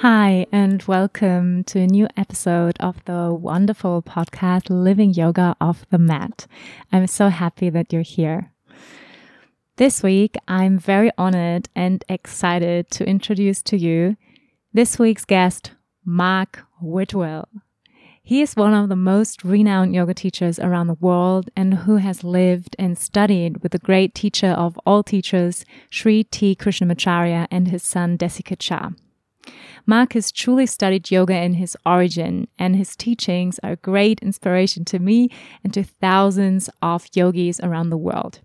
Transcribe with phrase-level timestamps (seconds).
[0.00, 5.98] Hi, and welcome to a new episode of the wonderful podcast Living Yoga Off the
[5.98, 6.46] Mat.
[6.90, 8.50] I'm so happy that you're here.
[9.76, 14.16] This week, I'm very honored and excited to introduce to you
[14.72, 17.50] this week's guest, Mark Whitwell.
[18.22, 22.24] He is one of the most renowned yoga teachers around the world and who has
[22.24, 26.56] lived and studied with the great teacher of all teachers, Sri T.
[26.56, 28.94] Krishnamacharya, and his son Desikachar.
[29.86, 34.84] Mark has truly studied yoga in his origin, and his teachings are a great inspiration
[34.86, 35.30] to me
[35.64, 38.40] and to thousands of yogis around the world.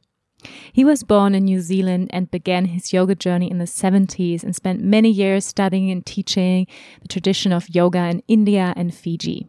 [0.71, 4.55] He was born in New Zealand and began his yoga journey in the 70s and
[4.55, 6.67] spent many years studying and teaching
[7.01, 9.47] the tradition of yoga in India and Fiji.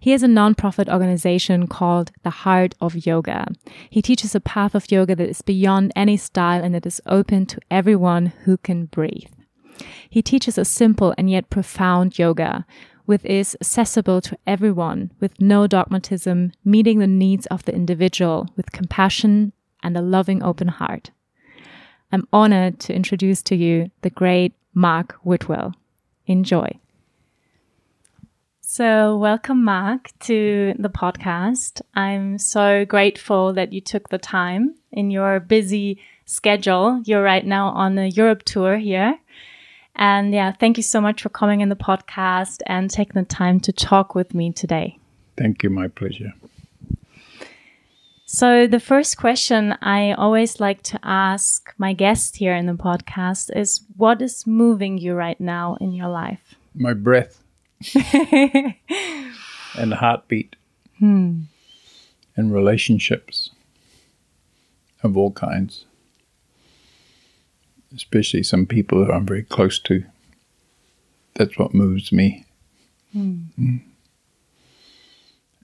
[0.00, 3.48] He has a non-profit organization called The Heart of Yoga.
[3.90, 7.46] He teaches a path of yoga that is beyond any style and that is open
[7.46, 9.30] to everyone who can breathe.
[10.08, 12.66] He teaches a simple and yet profound yoga,
[13.06, 18.72] which is accessible to everyone with no dogmatism, meeting the needs of the individual with
[18.72, 21.10] compassion and a loving open heart.
[22.12, 25.74] I'm honored to introduce to you the great Mark Whitwell.
[26.26, 26.78] Enjoy.
[28.60, 31.80] So, welcome, Mark, to the podcast.
[31.94, 37.00] I'm so grateful that you took the time in your busy schedule.
[37.06, 39.18] You're right now on a Europe tour here.
[39.98, 43.60] And yeah, thank you so much for coming in the podcast and taking the time
[43.60, 44.98] to talk with me today.
[45.36, 45.70] Thank you.
[45.70, 46.32] My pleasure.
[48.30, 53.56] So, the first question I always like to ask my guest here in the podcast
[53.56, 56.54] is what is moving you right now in your life?
[56.74, 57.42] My breath
[57.94, 58.74] and
[59.94, 60.56] heartbeat
[60.98, 61.42] Hmm.
[62.36, 63.50] and relationships
[65.02, 65.86] of all kinds,
[67.94, 70.04] especially some people who I'm very close to.
[71.34, 72.44] That's what moves me.
[73.16, 73.80] Mm.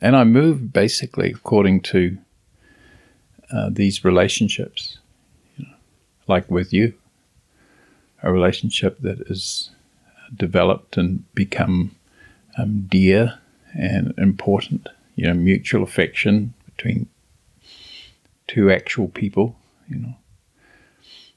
[0.00, 2.18] And I move basically according to
[3.50, 4.98] uh, these relationships,
[5.56, 5.74] you know,
[6.26, 6.94] like with you,
[8.22, 9.70] a relationship that is
[10.34, 11.94] developed and become
[12.58, 13.38] um, dear
[13.74, 17.06] and important, you know, mutual affection between
[18.46, 19.56] two actual people,
[19.88, 20.14] you know.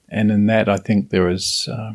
[0.09, 1.93] And in that, I think there is uh,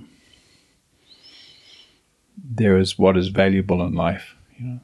[2.36, 4.34] there is what is valuable in life.
[4.58, 4.80] You know,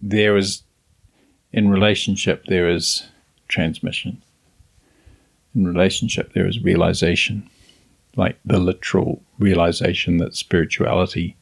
[0.00, 0.62] there is
[1.52, 3.08] in relationship there is
[3.48, 4.22] transmission.
[5.54, 7.50] In relationship there is realization,
[8.16, 11.36] like the literal realization that spirituality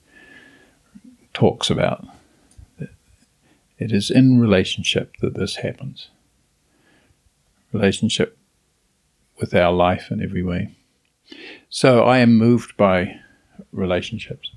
[1.34, 2.04] talks about.
[3.78, 6.08] It is in relationship that this happens.
[7.72, 8.36] Relationship
[9.38, 10.74] with our life in every way.
[11.68, 13.20] So I am moved by
[13.72, 14.50] relationships.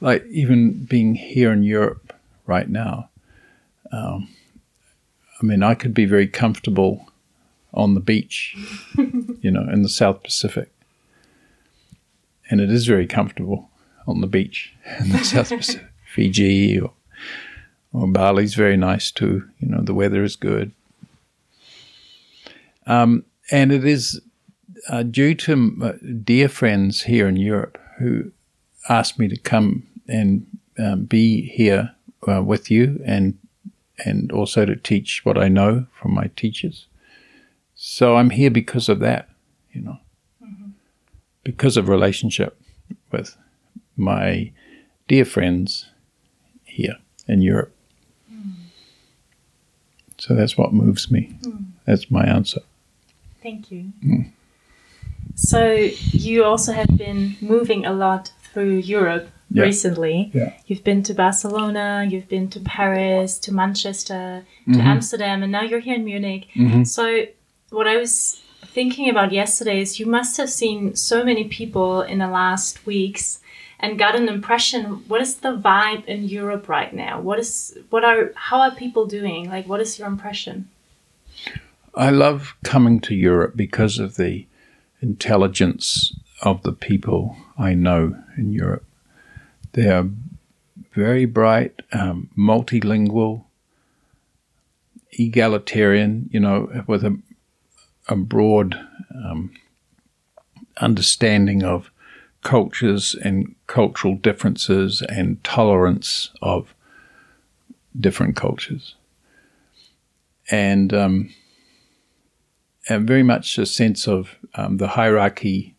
[0.00, 2.12] Like even being here in Europe
[2.46, 3.08] right now,
[3.92, 4.28] um,
[5.40, 7.06] I mean, I could be very comfortable
[7.74, 8.56] on the beach,
[9.40, 10.70] you know, in the South Pacific.
[12.50, 13.70] And it is very comfortable
[14.06, 16.92] on the beach in the South Pacific, Fiji or,
[17.92, 19.48] or Bali's very nice too.
[19.58, 20.72] You know, the weather is good.
[22.86, 24.20] Um, and it is
[24.88, 25.92] uh, due to uh,
[26.24, 28.32] dear friends here in Europe who
[28.88, 30.46] asked me to come and
[30.78, 31.94] um, be here
[32.28, 33.38] uh, with you and
[34.04, 36.86] and also to teach what I know from my teachers.
[37.74, 39.28] So I'm here because of that,
[39.72, 39.98] you know,
[40.42, 40.70] mm-hmm.
[41.44, 42.58] because of relationship
[43.12, 43.36] with
[43.96, 44.50] my
[45.06, 45.90] dear friends
[46.64, 46.96] here
[47.28, 47.74] in Europe.
[48.32, 48.54] Mm.
[50.18, 51.36] So that's what moves me.
[51.42, 51.66] Mm.
[51.84, 52.62] That's my answer.
[53.42, 53.92] Thank you.
[54.04, 54.32] Mm.
[55.34, 55.72] So
[56.12, 59.62] you also have been moving a lot through Europe yeah.
[59.62, 60.30] recently.
[60.34, 60.52] Yeah.
[60.66, 64.80] You've been to Barcelona, you've been to Paris, to Manchester, to mm-hmm.
[64.80, 66.48] Amsterdam, and now you're here in Munich.
[66.54, 66.84] Mm-hmm.
[66.84, 67.26] So
[67.70, 72.18] what I was thinking about yesterday is you must have seen so many people in
[72.18, 73.40] the last weeks
[73.78, 77.20] and got an impression what is the vibe in Europe right now?
[77.20, 79.50] What is what are how are people doing?
[79.50, 80.68] Like what is your impression?
[81.94, 84.46] I love coming to Europe because of the
[85.02, 88.84] intelligence of the people I know in Europe.
[89.72, 90.08] They are
[90.94, 93.44] very bright, um, multilingual,
[95.12, 97.18] egalitarian, you know, with a,
[98.08, 98.78] a broad
[99.14, 99.52] um,
[100.78, 101.90] understanding of
[102.42, 106.74] cultures and cultural differences and tolerance of
[107.98, 108.94] different cultures.
[110.50, 111.34] And, um,
[112.88, 115.74] very much a sense of um, the hierarchy,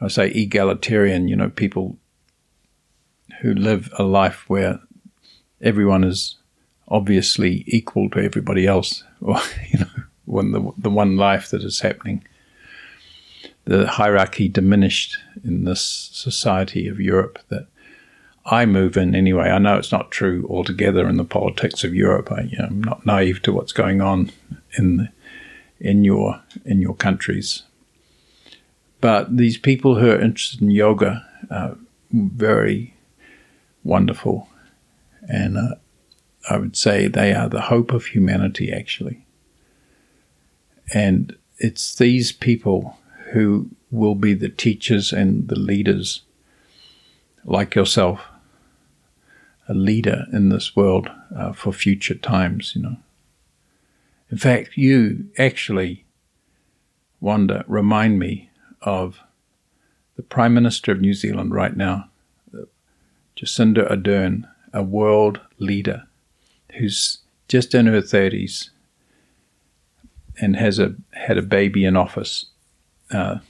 [0.00, 1.98] I say egalitarian, you know, people
[3.40, 4.80] who live a life where
[5.60, 6.36] everyone is
[6.88, 9.38] obviously equal to everybody else, or,
[9.70, 9.90] you know,
[10.24, 12.24] when the, the one life that is happening.
[13.64, 15.82] The hierarchy diminished in this
[16.12, 17.68] society of Europe that
[18.44, 19.50] I move in anyway.
[19.50, 22.32] I know it's not true altogether in the politics of Europe.
[22.32, 24.32] I, you know, I'm not naive to what's going on
[24.76, 25.08] in the,
[25.82, 27.64] in your in your countries.
[29.00, 31.76] But these people who are interested in yoga are
[32.12, 32.94] very
[33.82, 34.48] wonderful,
[35.28, 35.74] and uh,
[36.48, 39.26] I would say they are the hope of humanity, actually.
[40.94, 42.96] And it's these people
[43.32, 46.22] who will be the teachers and the leaders,
[47.44, 48.20] like yourself,
[49.68, 52.96] a leader in this world uh, for future times, you know.
[54.32, 56.06] In fact, you actually,
[57.20, 58.48] Wanda, remind me
[58.80, 59.20] of
[60.16, 62.08] the Prime Minister of New Zealand right now,
[63.36, 66.04] Jacinda Ardern, a world leader
[66.78, 68.70] who's just in her 30s
[70.40, 72.46] and has a had a baby in office.
[73.10, 73.40] Uh,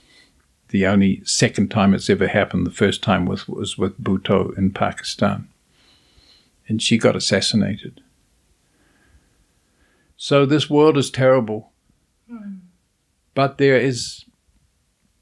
[0.70, 2.66] the only second time it's ever happened.
[2.66, 5.46] The first time was was with Bhutto in Pakistan,
[6.66, 8.00] and she got assassinated.
[10.22, 11.72] So this world is terrible,
[12.32, 12.60] mm.
[13.34, 14.24] but there is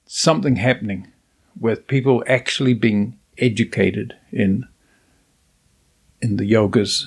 [0.05, 1.11] something happening
[1.59, 4.69] with people actually being educated in
[6.21, 7.07] in the yogas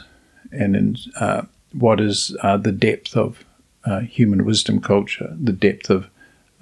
[0.51, 1.43] and in uh,
[1.73, 3.45] what is uh, the depth of
[3.85, 6.09] uh, human wisdom culture, the depth of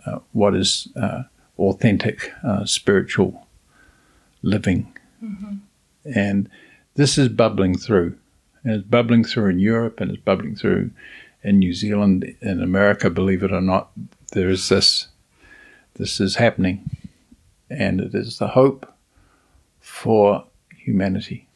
[0.06, 1.24] uh, what is uh,
[1.58, 3.48] authentic uh, spiritual
[4.42, 4.86] living.
[5.24, 5.54] Mm-hmm.
[6.14, 6.50] And
[6.96, 8.18] this is bubbling through.
[8.64, 10.92] And it's bubbling through in Europe and it's bubbling through
[11.44, 13.92] in New Zealand, in America, believe it or not,
[14.34, 15.08] there is this,
[15.96, 16.90] this is happening.
[17.70, 18.92] And it is the hope
[19.80, 20.46] for
[20.76, 21.48] humanity.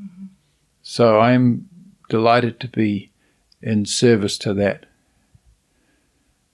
[0.00, 0.26] Mm-hmm.
[0.82, 1.68] So I'm
[2.08, 3.10] delighted to be
[3.62, 4.86] in service to that.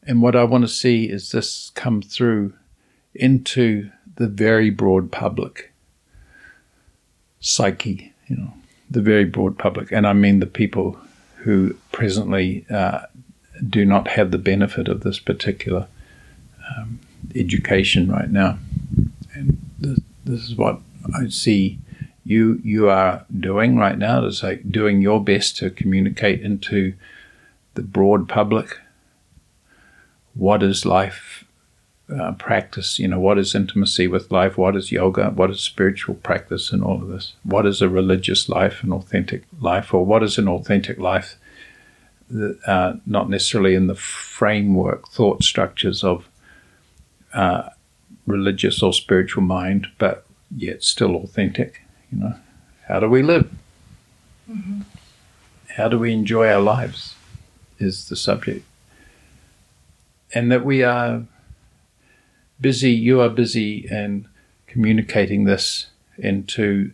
[0.03, 2.55] And what I want to see is this come through
[3.15, 5.73] into the very broad public
[7.41, 8.53] psyche, you know,
[8.91, 9.93] the very broad public.
[9.93, 10.99] And I mean the people
[11.43, 13.07] who presently uh,
[13.69, 15.87] do not have the benefit of this particular
[16.77, 17.01] um,
[17.35, 18.59] education right now.
[19.35, 20.81] And this, this is what
[21.15, 21.79] I see
[22.25, 26.95] you you are doing right now is like doing your best to communicate into
[27.75, 28.79] the broad public
[30.35, 31.45] what is life
[32.19, 36.15] uh, practice you know what is intimacy with life what is yoga what is spiritual
[36.17, 40.23] practice and all of this what is a religious life an authentic life or what
[40.23, 41.37] is an authentic life
[42.67, 46.29] uh, not necessarily in the framework thought structures of
[47.35, 47.69] uh,
[48.27, 50.27] religious or spiritual mind but
[50.57, 52.35] yet still authentic you know,
[52.89, 53.51] how do we live?
[54.51, 54.81] Mm-hmm.
[55.77, 57.15] How do we enjoy our lives?
[57.79, 58.67] Is the subject.
[60.35, 61.23] And that we are
[62.61, 64.29] busy, you are busy in
[64.67, 65.87] communicating this
[66.19, 66.93] into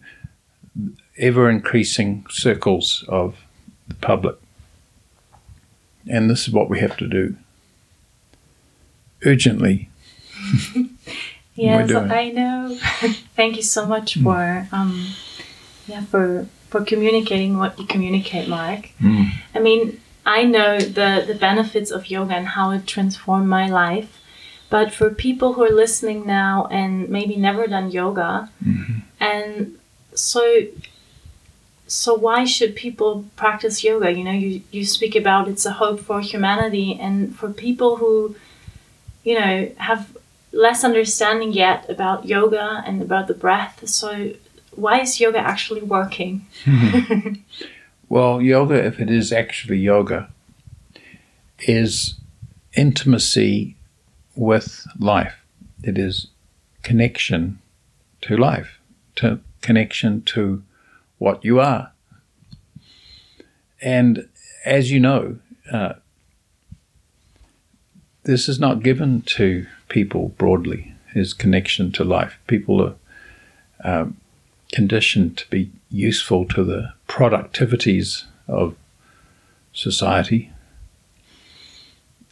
[1.18, 3.36] ever increasing circles of
[3.88, 4.36] the public.
[6.08, 7.36] And this is what we have to do
[9.24, 9.90] urgently.
[11.56, 12.76] Yes, I know.
[13.34, 14.24] Thank you so much mm.
[14.24, 15.06] for um,
[15.86, 18.90] yeah for for communicating what you communicate, Mark.
[19.00, 19.30] Mm.
[19.54, 24.20] I mean, I know the the benefits of yoga and how it transformed my life.
[24.68, 28.98] But for people who are listening now and maybe never done yoga, mm-hmm.
[29.20, 29.78] and
[30.14, 30.42] so
[31.86, 34.12] so why should people practice yoga?
[34.12, 38.34] You know, you, you speak about it's a hope for humanity and for people who,
[39.22, 40.16] you know, have
[40.52, 43.88] less understanding yet about yoga and about the breath.
[43.88, 44.32] So,
[44.72, 46.46] why is yoga actually working?
[48.08, 50.28] well, yoga, if it is actually yoga,
[51.60, 52.14] is
[52.74, 53.75] intimacy
[54.36, 55.34] with life.
[55.82, 56.28] It is
[56.82, 57.58] connection
[58.22, 58.78] to life,
[59.16, 60.62] to connection to
[61.18, 61.92] what you are.
[63.80, 64.28] And
[64.64, 65.38] as you know,
[65.72, 65.94] uh,
[68.24, 70.92] this is not given to people broadly.
[71.14, 72.38] is connection to life.
[72.46, 72.94] People are
[73.82, 74.16] um,
[74.72, 78.74] conditioned to be useful to the productivities of
[79.72, 80.52] society.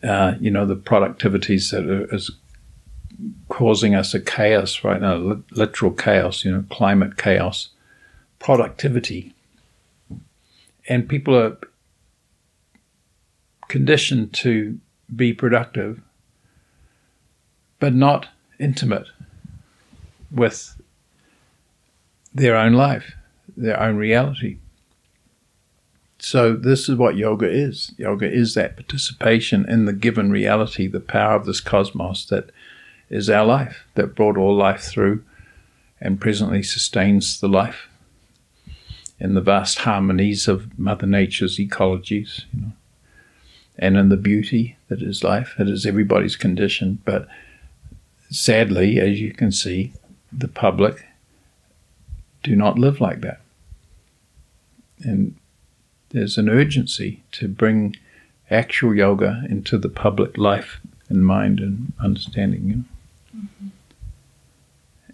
[0.07, 2.31] Uh, you know, the productivities that are is
[3.49, 7.71] causing us a chaos right now, literal chaos, you know, climate chaos,
[8.39, 9.33] productivity.
[10.89, 11.57] And people are
[13.69, 14.79] conditioned to
[15.15, 16.01] be productive,
[17.79, 19.07] but not intimate
[20.31, 20.81] with
[22.35, 23.15] their own life,
[23.57, 24.59] their own reality.
[26.25, 27.93] So, this is what yoga is.
[27.99, 32.49] Yoga is that participation in the given reality, the power of this cosmos that
[33.11, 35.23] is our life, that brought all life through
[36.01, 37.89] and presently sustains the life
[39.21, 42.73] in the vast harmonies of Mother Nature's ecologies, you know,
[43.79, 45.53] and in the beauty that is life.
[45.59, 47.29] It is everybody's condition, but
[48.31, 49.93] sadly, as you can see,
[50.33, 51.05] the public
[52.43, 53.43] do not live like that.
[55.03, 55.37] And
[56.15, 57.97] there's an urgency to bring
[58.49, 62.85] actual yoga into the public life and mind and understanding, you know.
[63.37, 63.69] Mm-hmm.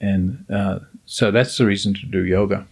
[0.02, 2.66] And uh, so that's the reason to do yoga.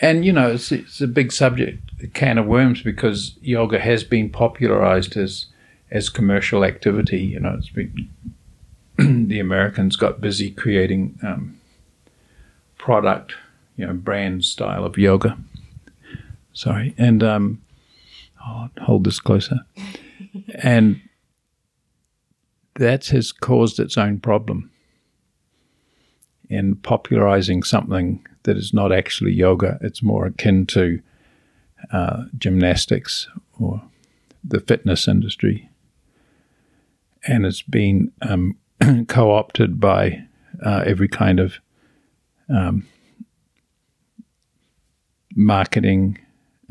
[0.00, 4.02] And, you know, it's, it's a big subject, a can of worms, because yoga has
[4.02, 5.46] been popularized as,
[5.90, 7.20] as commercial activity.
[7.20, 8.08] You know, it's been,
[9.28, 11.58] the Americans got busy creating um,
[12.78, 13.34] product,
[13.76, 15.36] you know, brand style of yoga.
[16.58, 17.62] Sorry, and um,
[18.44, 19.60] oh, hold this closer,
[20.56, 21.00] and
[22.74, 24.68] that has caused its own problem
[26.50, 29.78] in popularizing something that is not actually yoga.
[29.82, 31.00] It's more akin to
[31.92, 33.28] uh, gymnastics
[33.60, 33.80] or
[34.42, 35.70] the fitness industry,
[37.24, 38.56] and it's been um,
[39.06, 40.24] co-opted by
[40.66, 41.60] uh, every kind of
[42.48, 42.84] um,
[45.36, 46.18] marketing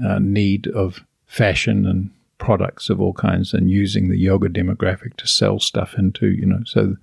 [0.06, 5.28] uh, need of fashion and products of all kinds and using the yoga demographic to
[5.28, 6.62] sell stuff into, you know.
[6.66, 6.96] So,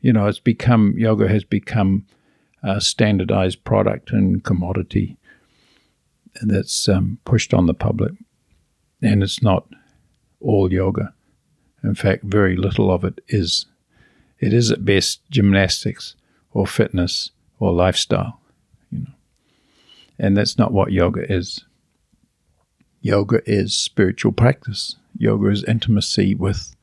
[0.00, 2.06] you know, it's become, yoga has become
[2.62, 5.16] a standardized product and commodity
[6.42, 8.12] that's um, pushed on the public.
[9.02, 9.66] And it's not
[10.40, 11.12] all yoga.
[11.82, 13.66] In fact, very little of it is.
[14.38, 16.14] It is at best gymnastics
[16.52, 18.40] or fitness or lifestyle,
[18.90, 19.12] you know.
[20.18, 21.64] And that's not what yoga is.
[23.06, 24.96] Yoga is spiritual practice.
[25.16, 26.74] Yoga is intimacy with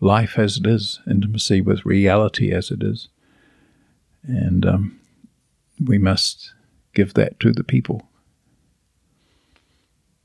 [0.00, 3.08] life as it is, intimacy with reality as it is.
[4.26, 5.00] And um,
[5.84, 6.54] we must
[6.94, 8.08] give that to the people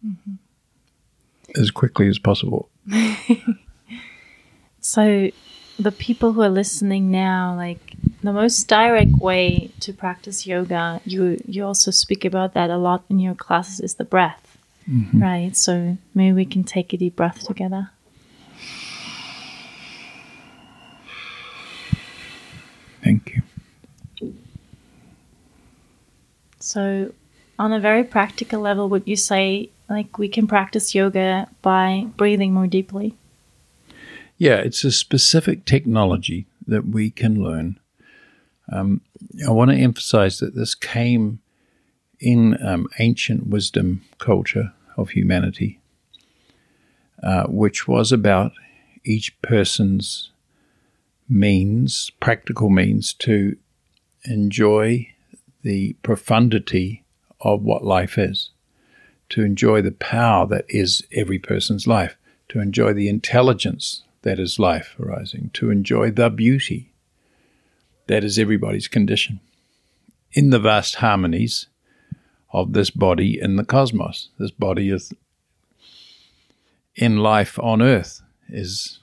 [0.05, 0.36] mm-hmm.
[1.60, 2.69] as quickly as possible.
[4.79, 5.29] so,
[5.77, 11.38] the people who are listening now, like the most direct way to practice yoga, you
[11.46, 14.46] you also speak about that a lot in your classes, is the breath,
[14.89, 15.22] mm-hmm.
[15.22, 15.56] right?
[15.56, 17.91] So maybe we can take a deep breath together.
[23.03, 24.34] Thank you.
[26.60, 27.13] So,
[27.58, 32.53] on a very practical level, would you say like we can practice yoga by breathing
[32.53, 33.15] more deeply?
[34.38, 37.79] Yeah, it's a specific technology that we can learn.
[38.72, 39.01] Um,
[39.48, 41.39] I want to emphasize that this came
[42.20, 45.79] in um, ancient wisdom culture of humanity,
[47.23, 48.51] uh, which was about
[49.03, 50.31] each person's
[51.29, 53.55] means, practical means, to
[54.25, 55.07] enjoy
[55.61, 57.03] the profundity
[57.41, 58.51] of what life is,
[59.29, 62.17] to enjoy the power that is every person's life,
[62.49, 66.91] to enjoy the intelligence that is life arising, to enjoy the beauty
[68.07, 69.39] that is everybody's condition.
[70.31, 71.67] In the vast harmonies
[72.61, 74.29] of this body in the cosmos.
[74.39, 75.13] This body is
[76.95, 78.99] in life on earth is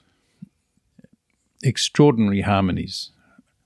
[1.63, 3.11] extraordinary harmonies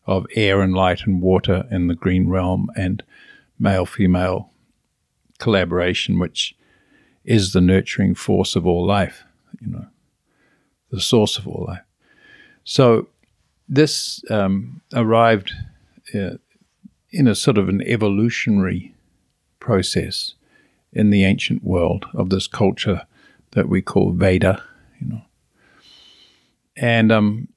[0.06, 3.04] of air and light and water in the green realm and
[3.58, 4.52] male female
[5.40, 6.56] collaboration, which
[7.26, 9.24] is the nurturing force of all life,
[9.60, 9.88] you know
[10.92, 11.84] the source of all life.
[12.64, 13.08] So
[13.68, 15.54] this um, arrived
[16.14, 16.38] uh,
[17.12, 18.94] in a sort of an evolutionary
[19.60, 20.34] process
[20.92, 23.06] in the ancient world of this culture
[23.52, 24.64] that we call Veda,
[25.00, 25.22] you know.
[26.76, 27.48] And um,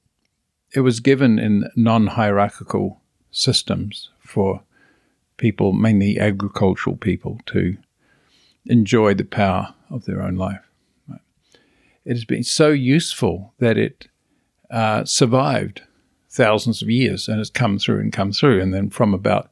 [0.75, 4.61] it was given in non-hierarchical systems for
[5.37, 7.77] people, mainly agricultural people, to
[8.65, 10.61] enjoy the power of their own life
[12.05, 14.07] it has been so useful that it
[14.69, 15.81] uh, survived
[16.29, 18.61] thousands of years, and it's come through and come through.
[18.61, 19.49] And then from about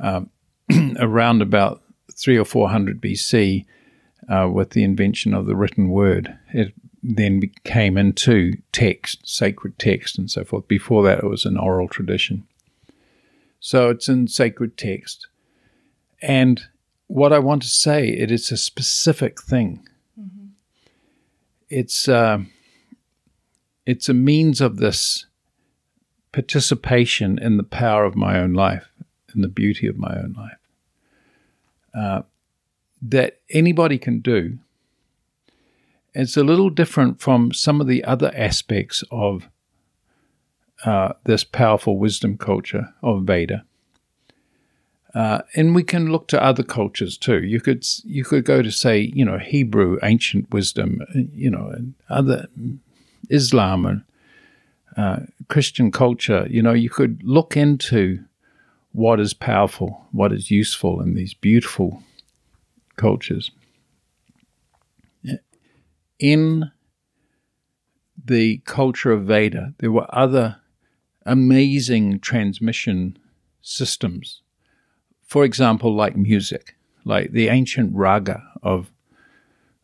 [0.00, 0.30] um,
[0.98, 3.64] around about three or four hundred BC,
[4.28, 10.18] uh, with the invention of the written word, it then came into text, sacred text,
[10.18, 10.68] and so forth.
[10.68, 12.46] Before that, it was an oral tradition.
[13.58, 15.26] So it's in sacred text.
[16.20, 16.62] And
[17.08, 19.86] what I want to say, it is a specific thing.
[20.18, 20.46] Mm-hmm.
[21.68, 22.38] It's uh,
[23.84, 25.26] it's a means of this
[26.32, 28.88] participation in the power of my own life,
[29.34, 30.58] in the beauty of my own life,
[31.94, 32.22] uh,
[33.00, 34.58] that anybody can do.
[36.14, 39.48] It's a little different from some of the other aspects of
[40.84, 43.64] uh, this powerful wisdom culture of Veda.
[45.14, 47.42] Uh, and we can look to other cultures too.
[47.42, 51.94] You could you could go to say you know Hebrew ancient wisdom, you know, and
[52.08, 52.46] other
[53.28, 54.04] Islam and
[54.96, 58.22] uh, Christian culture, you know, you could look into
[58.92, 62.02] what is powerful, what is useful in these beautiful
[62.96, 63.50] cultures.
[66.18, 66.70] In
[68.24, 70.56] the culture of Veda, there were other
[71.26, 73.18] amazing transmission
[73.60, 74.42] systems.
[75.22, 78.92] For example, like music, like the ancient raga of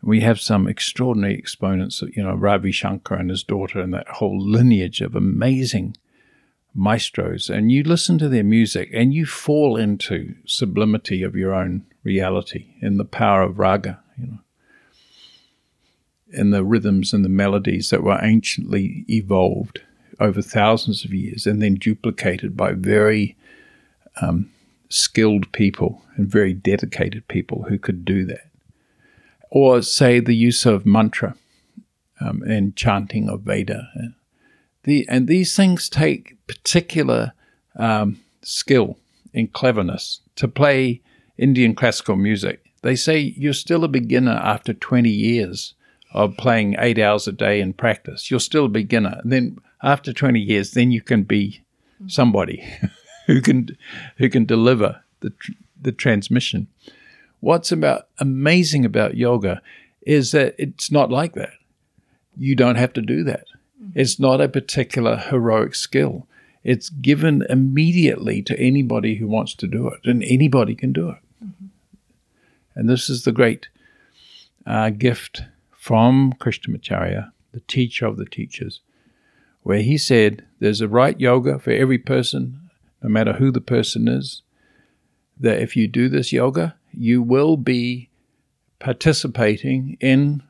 [0.00, 4.06] we have some extraordinary exponents, of, you know, Ravi Shankar and his daughter, and that
[4.08, 5.96] whole lineage of amazing
[6.74, 7.48] maestros.
[7.48, 12.74] And you listen to their music and you fall into sublimity of your own reality
[12.80, 14.38] in the power of raga, you know,
[16.30, 19.80] in the rhythms and the melodies that were anciently evolved
[20.20, 23.36] over thousands of years and then duplicated by very
[24.20, 24.50] um,
[24.88, 28.48] skilled people and very dedicated people who could do that
[29.50, 31.34] or say the use of mantra
[32.20, 33.88] um, and chanting of Veda.
[34.88, 37.34] The, and these things take particular
[37.76, 38.96] um, skill
[39.34, 41.02] and cleverness to play
[41.36, 42.64] Indian classical music.
[42.80, 45.74] They say you're still a beginner after 20 years
[46.14, 48.30] of playing eight hours a day in practice.
[48.30, 49.20] You're still a beginner.
[49.22, 51.62] And then after 20 years, then you can be
[52.06, 52.66] somebody
[53.26, 53.76] who can
[54.16, 55.34] who can deliver the
[55.78, 56.66] the transmission.
[57.40, 59.60] What's about amazing about yoga
[60.00, 61.52] is that it's not like that.
[62.38, 63.44] You don't have to do that.
[63.94, 66.26] It's not a particular heroic skill.
[66.64, 71.18] It's given immediately to anybody who wants to do it, and anybody can do it.
[71.44, 71.66] Mm-hmm.
[72.74, 73.68] And this is the great
[74.66, 78.80] uh, gift from Krishnamacharya, the teacher of the teachers,
[79.62, 82.70] where he said there's a right yoga for every person,
[83.02, 84.42] no matter who the person is.
[85.40, 88.10] That if you do this yoga, you will be
[88.80, 90.42] participating in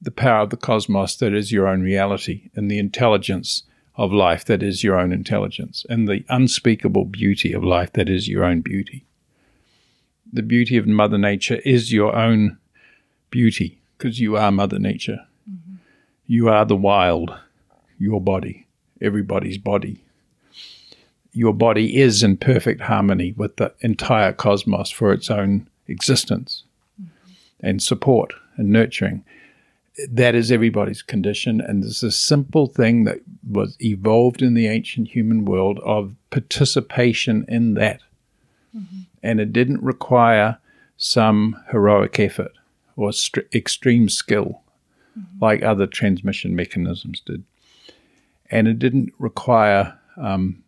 [0.00, 3.64] the power of the cosmos that is your own reality and the intelligence
[3.96, 8.28] of life that is your own intelligence and the unspeakable beauty of life that is
[8.28, 9.04] your own beauty.
[10.32, 12.58] The beauty of Mother Nature is your own
[13.30, 15.26] beauty because you are Mother Nature.
[15.50, 15.76] Mm-hmm.
[16.26, 17.34] You are the wild,
[17.98, 18.66] your body,
[19.02, 20.04] everybody's body
[21.32, 26.64] your body is in perfect harmony with the entire cosmos for its own existence
[27.60, 29.24] and support and nurturing.
[30.08, 31.60] That is everybody's condition.
[31.60, 37.44] And there's a simple thing that was evolved in the ancient human world of participation
[37.48, 38.00] in that.
[38.76, 39.00] Mm-hmm.
[39.22, 40.58] And it didn't require
[40.96, 42.52] some heroic effort
[42.96, 44.62] or st- extreme skill
[45.18, 45.44] mm-hmm.
[45.44, 47.42] like other transmission mechanisms did.
[48.50, 50.62] And it didn't require um,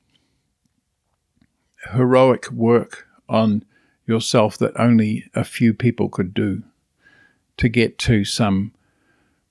[1.92, 3.64] heroic work on
[4.06, 6.62] yourself that only a few people could do
[7.56, 8.72] to get to some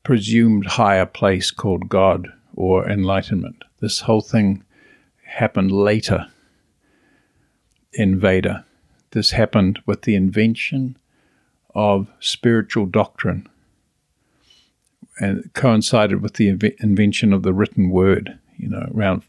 [0.04, 3.64] presumed higher place called God or enlightenment.
[3.80, 4.64] This whole thing
[5.24, 6.28] happened later
[7.94, 8.66] in Veda.
[9.12, 10.98] This happened with the invention
[11.76, 13.48] of spiritual doctrine
[15.20, 16.48] and coincided with the
[16.80, 19.24] invention of the written word, you know, around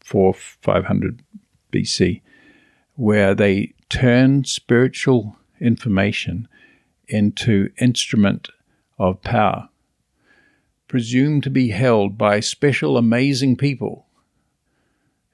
[0.00, 1.22] 4 500
[1.72, 2.20] BC,
[2.94, 6.46] where they turned spiritual information
[7.08, 8.48] into instrument
[8.98, 9.68] of power,
[10.94, 14.06] presumed to be held by special, amazing people.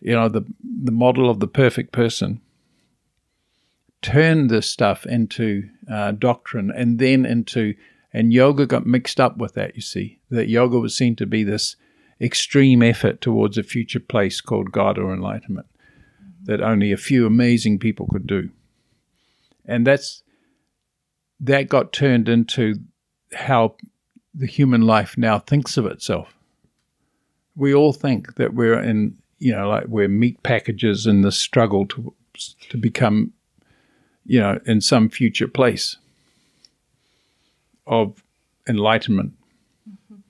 [0.01, 2.41] You know, the, the model of the perfect person.
[4.01, 7.75] Turned this stuff into uh, doctrine and then into,
[8.11, 10.19] and yoga got mixed up with that, you see.
[10.31, 11.77] That yoga was seen to be this
[12.23, 15.67] extreme effort towards a future place called God or enlightenment
[16.45, 18.49] that only a few amazing people could do.
[19.67, 20.23] And that's
[21.39, 22.77] that got turned into
[23.35, 23.75] how
[24.35, 26.35] the human life now thinks of itself.
[27.57, 31.87] We all think that we're in you know, like we're meat packages in the struggle
[31.87, 32.15] to
[32.69, 33.33] to become,
[34.25, 35.97] you know, in some future place
[37.87, 38.23] of
[38.69, 39.33] enlightenment.
[39.89, 40.21] Mm-hmm.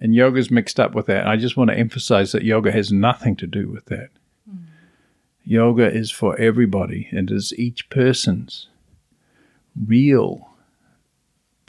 [0.00, 1.26] And yoga's mixed up with that.
[1.26, 4.08] I just want to emphasize that yoga has nothing to do with that.
[4.50, 4.64] Mm.
[5.44, 8.68] Yoga is for everybody and is each person's
[9.86, 10.49] real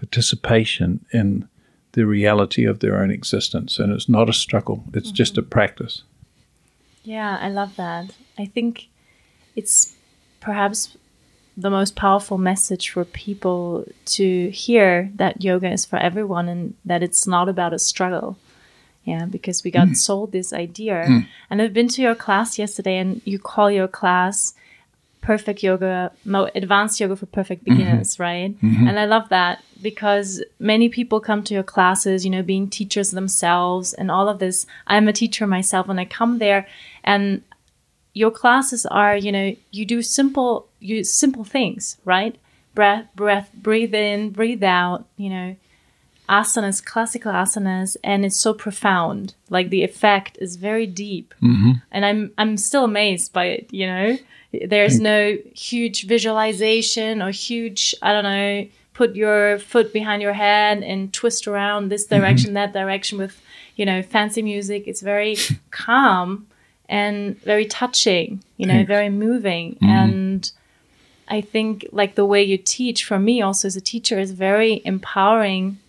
[0.01, 1.47] participation in
[1.93, 3.77] the reality of their own existence.
[3.79, 6.03] And it's not a struggle, it's just a practice.
[7.03, 8.05] Yeah, I love that.
[8.37, 8.87] I think
[9.55, 9.95] it's
[10.39, 10.97] perhaps
[11.57, 13.85] the most powerful message for people
[14.17, 18.37] to hear that yoga is for everyone and that it's not about a struggle.
[19.03, 19.97] Yeah, because we got Mm.
[19.97, 21.25] sold this idea.
[21.49, 24.53] And I've been to your class yesterday and you call your class
[25.21, 26.11] perfect yoga,
[26.55, 27.77] advanced yoga for perfect mm-hmm.
[27.77, 28.59] beginners, right?
[28.61, 28.87] Mm-hmm.
[28.87, 33.11] And I love that because many people come to your classes, you know, being teachers
[33.11, 34.65] themselves and all of this.
[34.87, 36.67] I'm a teacher myself and I come there
[37.03, 37.43] and
[38.13, 42.35] your classes are, you know, you do simple, you simple things, right?
[42.75, 45.55] Breath, breath, breathe in, breathe out, you know,
[46.29, 49.35] asanas, classical asanas, and it's so profound.
[49.49, 51.71] Like the effect is very deep, mm-hmm.
[51.91, 53.73] and I'm I'm still amazed by it.
[53.73, 54.17] You know,
[54.53, 55.03] there's mm.
[55.03, 61.13] no huge visualization or huge, I don't know, put your foot behind your head and
[61.13, 62.21] twist around this mm-hmm.
[62.21, 63.41] direction, that direction with,
[63.75, 64.87] you know, fancy music.
[64.87, 65.37] It's very
[65.71, 66.47] calm
[66.89, 68.87] and very touching, you know, Thanks.
[68.87, 69.75] very moving.
[69.75, 69.85] Mm-hmm.
[69.85, 70.51] And
[71.29, 74.81] I think like the way you teach for me also as a teacher is very
[74.83, 75.79] empowering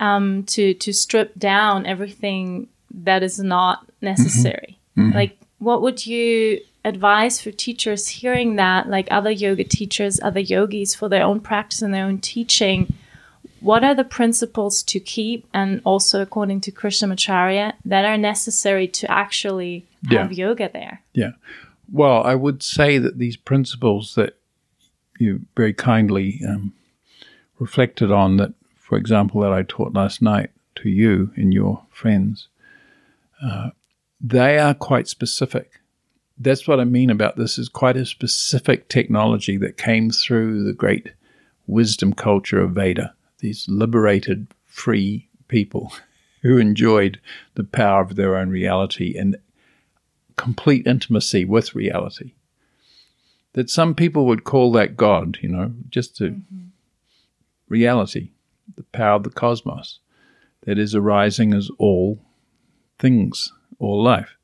[0.00, 4.78] um, to to strip down everything that is not necessary.
[5.14, 10.94] Like what would you advise for teachers hearing that, like other yoga teachers, other yogis
[10.94, 12.92] for their own practice and their own teaching?
[13.60, 19.10] What are the principles to keep, and also according to Krishnamacharya, that are necessary to
[19.10, 21.02] actually have yoga there?
[21.12, 21.32] Yeah.
[21.92, 24.38] Well, I would say that these principles that
[25.18, 26.72] you very kindly um,
[27.58, 28.54] reflected on, that,
[28.90, 32.48] for example, that I taught last night to you and your friends,
[33.40, 33.70] uh,
[34.20, 35.80] they are quite specific.
[36.36, 40.72] That's what I mean about this is quite a specific technology that came through the
[40.72, 41.12] great
[41.68, 45.92] wisdom culture of Veda, these liberated, free people
[46.42, 47.20] who enjoyed
[47.54, 49.36] the power of their own reality and
[50.36, 52.32] complete intimacy with reality.
[53.52, 56.40] That some people would call that God, you know, just the
[57.68, 58.30] reality,
[58.76, 60.00] the power of the cosmos
[60.62, 62.20] that is arising as all
[62.98, 64.36] things, all life.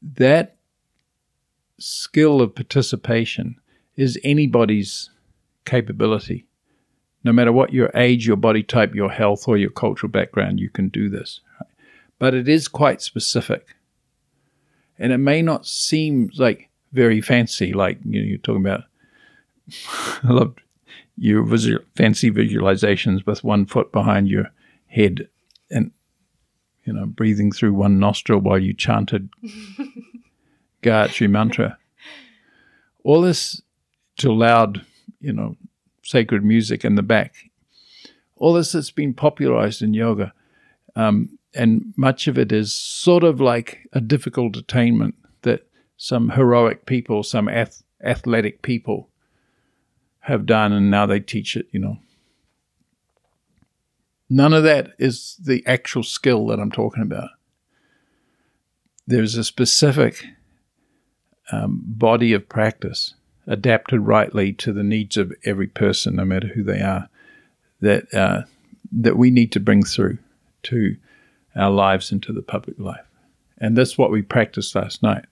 [0.00, 0.56] That
[1.78, 3.56] skill of participation
[3.96, 5.10] is anybody's
[5.64, 6.46] capability.
[7.24, 10.70] No matter what your age, your body type, your health, or your cultural background, you
[10.70, 11.40] can do this.
[12.18, 13.76] But it is quite specific
[15.02, 18.84] and it may not seem like very fancy, like you know, you're talking about.
[20.22, 20.54] I love
[21.16, 24.46] your visual, fancy visualizations with one foot behind your
[24.86, 25.28] head,
[25.70, 25.90] and
[26.84, 29.28] you know, breathing through one nostril while you chanted
[30.82, 31.78] Gayatri mantra.
[33.04, 33.60] All this
[34.18, 34.84] to loud,
[35.20, 35.56] you know,
[36.02, 37.34] sacred music in the back.
[38.36, 40.32] All this that's been popularized in yoga.
[40.96, 46.86] Um, and much of it is sort of like a difficult attainment that some heroic
[46.86, 49.08] people, some ath- athletic people
[50.22, 51.98] have done, and now they teach it, you know.
[54.30, 57.30] None of that is the actual skill that I'm talking about.
[59.06, 60.24] There's a specific
[61.50, 63.14] um, body of practice
[63.46, 67.08] adapted rightly to the needs of every person, no matter who they are,
[67.80, 68.42] that uh,
[68.92, 70.18] that we need to bring through
[70.62, 70.96] to
[71.56, 73.04] our lives and to the public life.
[73.58, 75.24] And that's what we practiced last night.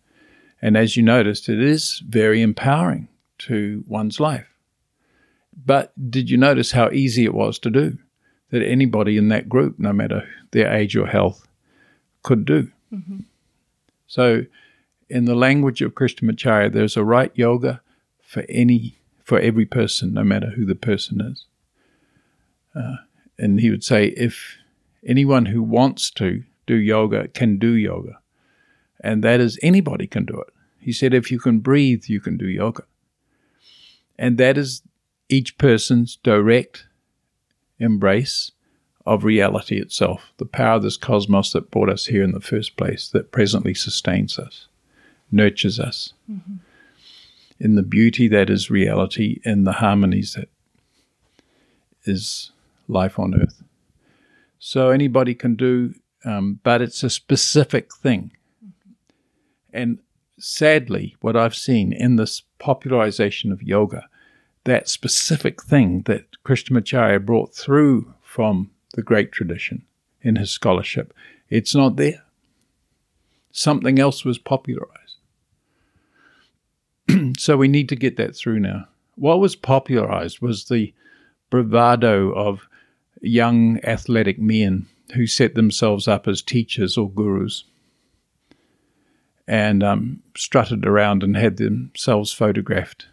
[0.60, 4.46] And as you noticed, it is very empowering to one's life.
[5.64, 7.98] But did you notice how easy it was to do?
[8.50, 11.46] That anybody in that group, no matter their age or health,
[12.22, 12.70] could do.
[14.06, 14.46] So,
[15.08, 17.80] in the language of Krishnamacharya, there's a right yoga
[18.22, 21.46] for any, for every person, no matter who the person is.
[22.74, 22.96] Uh,
[23.38, 24.56] and he would say, if
[25.04, 28.18] anyone who wants to do yoga can do yoga.
[29.02, 30.52] And that is anybody can do it.
[30.78, 32.84] He said, if you can breathe, you can do yoga.
[34.18, 34.82] And that is
[35.30, 36.86] each person's direct
[37.78, 38.52] embrace
[39.06, 42.76] of reality itself, the power of this cosmos that brought us here in the first
[42.76, 44.66] place, that presently sustains us,
[45.32, 46.12] nurtures us
[47.58, 50.48] in the beauty that is reality, in the harmonies that
[52.04, 52.52] is
[52.88, 53.62] life on earth.
[54.58, 58.32] So anybody can do um, but it's a specific thing.
[59.72, 59.98] And
[60.38, 64.08] sadly, what I've seen in this popularization of yoga,
[64.64, 69.84] that specific thing that Krishnamacharya brought through from the great tradition
[70.22, 71.14] in his scholarship,
[71.48, 72.22] it's not there.
[73.52, 75.16] Something else was popularized.
[77.38, 78.86] so we need to get that through now.
[79.16, 80.94] What was popularized was the
[81.50, 82.68] bravado of
[83.20, 87.64] young athletic men who set themselves up as teachers or gurus
[89.48, 93.08] and um, strutted around and had themselves photographed.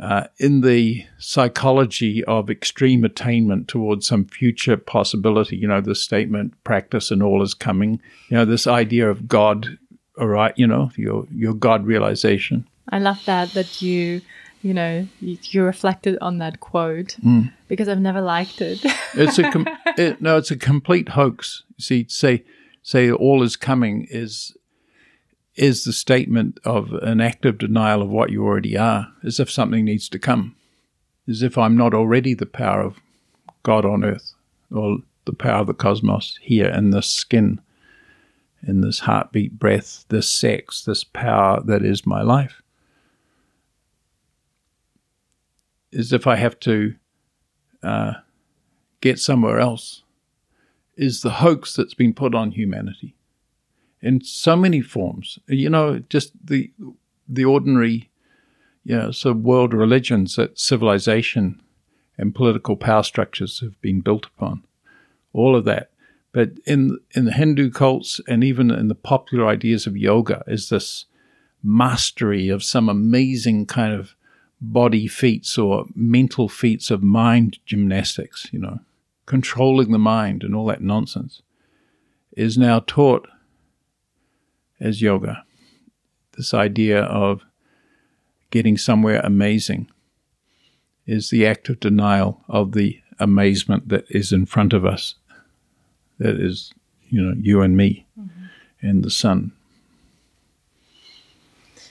[0.00, 6.52] Uh, in the psychology of extreme attainment towards some future possibility, you know, the statement,
[6.64, 9.78] practice and all is coming, you know, this idea of God,
[10.18, 12.66] all right, you know, your, your God realization.
[12.88, 14.20] I love that, that you,
[14.62, 17.52] you know, you, you reflected on that quote Mm.
[17.68, 18.80] because I've never liked it.
[19.14, 19.66] It's a com-
[19.98, 21.64] it, no, it's a complete hoax.
[21.76, 22.44] You See, say
[22.82, 24.56] say all is coming is
[25.60, 29.84] is the statement of an active denial of what you already are, as if something
[29.84, 30.56] needs to come,
[31.28, 32.98] as if I'm not already the power of
[33.62, 34.32] God on earth
[34.74, 37.60] or the power of the cosmos here in this skin,
[38.66, 42.62] in this heartbeat, breath, this sex, this power that is my life.
[45.92, 46.94] As if I have to
[47.82, 48.14] uh,
[49.02, 50.04] get somewhere else
[50.96, 53.14] is the hoax that's been put on humanity
[54.02, 55.38] in so many forms.
[55.46, 56.70] You know, just the
[57.28, 58.10] the ordinary,
[58.84, 61.60] you know, so world religions that civilization
[62.18, 64.64] and political power structures have been built upon.
[65.32, 65.90] All of that.
[66.32, 70.68] But in in the Hindu cults and even in the popular ideas of yoga is
[70.68, 71.06] this
[71.62, 74.14] mastery of some amazing kind of
[74.60, 78.80] body feats or mental feats of mind gymnastics, you know,
[79.26, 81.42] controlling the mind and all that nonsense,
[82.36, 83.26] is now taught
[84.80, 85.44] as yoga.
[86.36, 87.42] This idea of
[88.50, 89.90] getting somewhere amazing
[91.06, 95.14] is the act of denial of the amazement that is in front of us,
[96.18, 96.72] that is,
[97.08, 98.46] you know, you and me mm-hmm.
[98.80, 99.52] and the sun.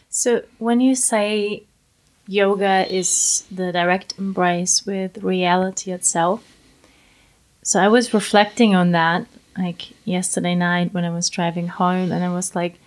[0.10, 1.64] So, when you say
[2.28, 6.44] yoga is the direct embrace with reality itself,
[7.64, 9.28] so I was reflecting on that
[9.60, 12.80] like yesterday night when I was driving home, and I was like,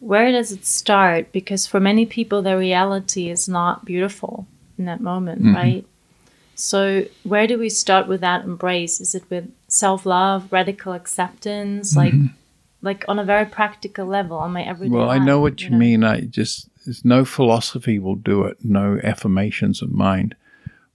[0.00, 1.32] where does it start?
[1.32, 4.46] Because for many people, their reality is not beautiful
[4.78, 5.54] in that moment, mm-hmm.
[5.54, 5.86] right?
[6.54, 9.00] So, where do we start with that embrace?
[9.00, 11.98] Is it with self love, radical acceptance, mm-hmm.
[11.98, 12.30] like,
[12.82, 14.94] like on a very practical level, on my everyday?
[14.94, 16.04] Well, I know what you mean.
[16.04, 20.36] I just, there's no philosophy will do it, no affirmations of mind.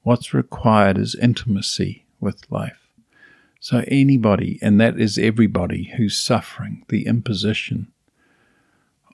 [0.03, 2.78] What's required is intimacy with life.
[3.61, 7.91] So, anybody, and that is everybody who's suffering the imposition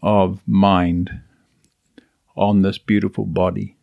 [0.03, 1.21] of mind
[2.35, 3.75] on this beautiful body,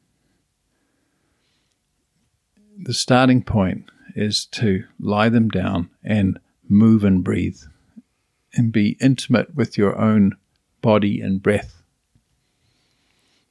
[2.79, 7.61] the starting point is to lie them down and move and breathe
[8.55, 10.37] and be intimate with your own
[10.81, 11.83] body and breath.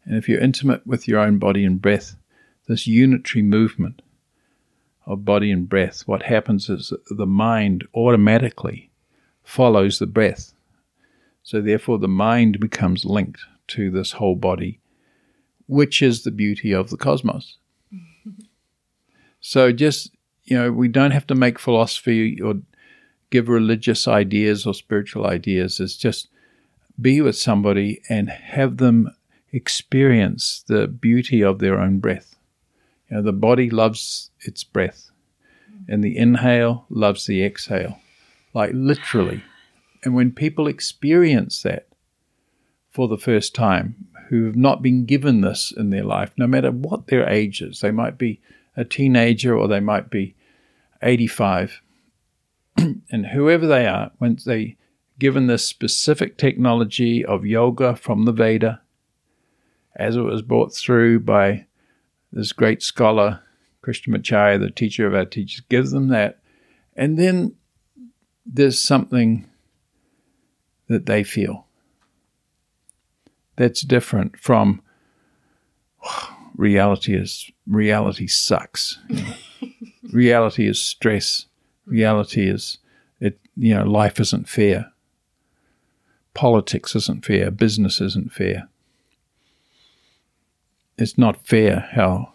[0.06, 2.16] And if you're intimate with your own body and breath,
[2.68, 4.02] this unitary movement
[5.06, 8.92] of body and breath, what happens is the mind automatically
[9.44, 10.54] follows the breath.
[11.44, 14.80] So, therefore, the mind becomes linked to this whole body,
[15.68, 17.58] which is the beauty of the cosmos.
[19.40, 20.12] so, just,
[20.44, 22.56] you know, we don't have to make philosophy or
[23.32, 25.80] give religious ideas or spiritual ideas.
[25.80, 26.28] It's just
[27.00, 29.10] be with somebody and have them
[29.52, 32.31] experience the beauty of their own breath.
[33.12, 35.12] You know, the body loves its breath,
[35.88, 38.00] and the inhale loves the exhale,
[38.54, 39.44] like literally.
[40.04, 41.88] And when people experience that
[42.90, 46.72] for the first time, who have not been given this in their life, no matter
[46.72, 48.40] what their age is, they might be
[48.78, 50.36] a teenager or they might be
[51.02, 51.82] 85,
[52.78, 54.78] and whoever they are, when they
[55.20, 58.82] given this specific technology of yoga from the Veda,
[59.98, 61.66] as it was brought through by
[62.32, 63.42] this great scholar,
[63.84, 66.40] Krishnamacharya, the teacher of our teachers, gives them that.
[66.96, 67.56] And then
[68.46, 69.50] there's something
[70.88, 71.68] that they feel
[73.56, 74.82] that's different from
[76.56, 79.00] reality is reality sucks.
[79.10, 79.24] you
[79.62, 79.70] know.
[80.12, 81.46] reality is stress.
[81.86, 82.78] Reality is
[83.20, 84.92] it you know, life isn't fair.
[86.34, 88.70] Politics isn't fair, business isn't fair
[91.02, 92.34] it's not fair how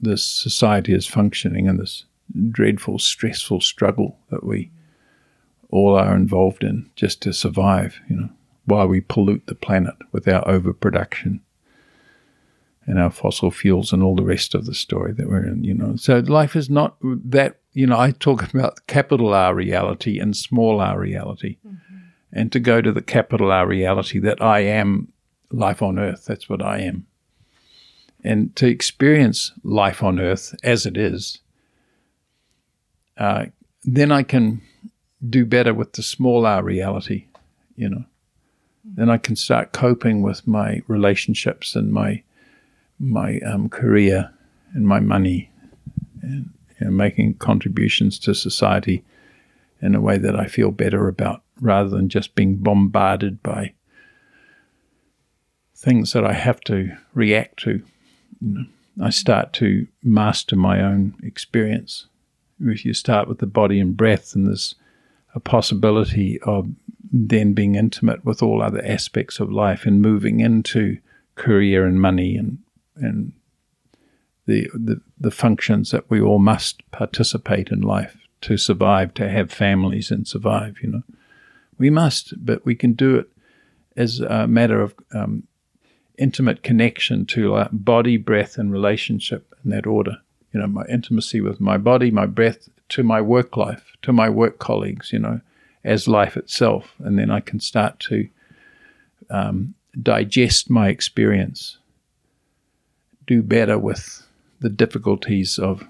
[0.00, 2.04] this society is functioning and this
[2.50, 4.70] dreadful, stressful struggle that we
[5.70, 8.28] all are involved in just to survive, you know,
[8.64, 11.40] while we pollute the planet with our overproduction
[12.86, 15.74] and our fossil fuels and all the rest of the story that we're in, you
[15.74, 15.96] know.
[15.96, 20.80] So life is not that, you know, I talk about capital R reality and small
[20.80, 21.58] r reality.
[21.66, 21.96] Mm-hmm.
[22.32, 25.12] And to go to the capital R reality that I am
[25.50, 27.06] life on earth, that's what I am.
[28.24, 31.40] And to experience life on earth as it is,
[33.16, 33.46] uh,
[33.84, 34.60] then I can
[35.28, 37.26] do better with the small r reality,
[37.76, 38.04] you know.
[38.84, 42.22] Then I can start coping with my relationships and my
[42.98, 44.32] my um, career
[44.74, 45.50] and my money
[46.22, 46.50] and
[46.80, 49.04] you know, making contributions to society
[49.80, 53.74] in a way that I feel better about rather than just being bombarded by
[55.76, 57.82] things that I have to react to.
[58.40, 58.64] You know,
[59.06, 62.06] I start to master my own experience.
[62.60, 64.74] If you start with the body and breath, and there's
[65.34, 66.68] a possibility of
[67.12, 70.98] then being intimate with all other aspects of life and moving into
[71.36, 72.58] career and money and
[72.96, 73.32] and
[74.46, 79.52] the, the the functions that we all must participate in life to survive, to have
[79.52, 80.76] families and survive.
[80.82, 81.02] You know,
[81.78, 83.28] we must, but we can do it
[83.96, 85.44] as a matter of um,
[86.18, 90.18] intimate connection to uh, body, breath, and relationship in that order.
[90.52, 94.28] You know, my intimacy with my body, my breath, to my work life, to my
[94.28, 95.12] work colleagues.
[95.12, 95.40] You know,
[95.84, 98.28] as life itself, and then I can start to
[99.30, 101.78] um, digest my experience
[103.28, 104.26] do better with
[104.60, 105.86] the difficulties of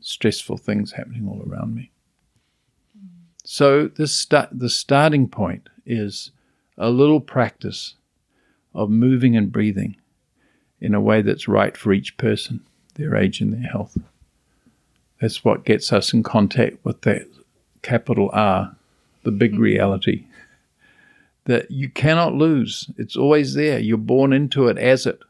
[0.00, 1.90] stressful things happening all around me.
[3.44, 6.30] So this start, the starting point is
[6.78, 7.96] a little practice
[8.74, 9.96] of moving and breathing
[10.80, 12.60] in a way that's right for each person,
[12.94, 13.98] their age and their health.
[15.20, 17.26] That's what gets us in contact with that
[17.82, 18.74] capital R,
[19.22, 19.62] the big mm-hmm.
[19.62, 20.24] reality
[21.44, 22.90] that you cannot lose.
[22.96, 23.78] It's always there.
[23.78, 25.20] You're born into it as it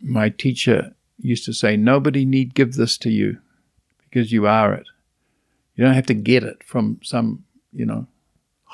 [0.00, 3.38] my teacher used to say, Nobody need give this to you
[4.04, 4.86] because you are it.
[5.74, 8.06] You don't have to get it from some, you know,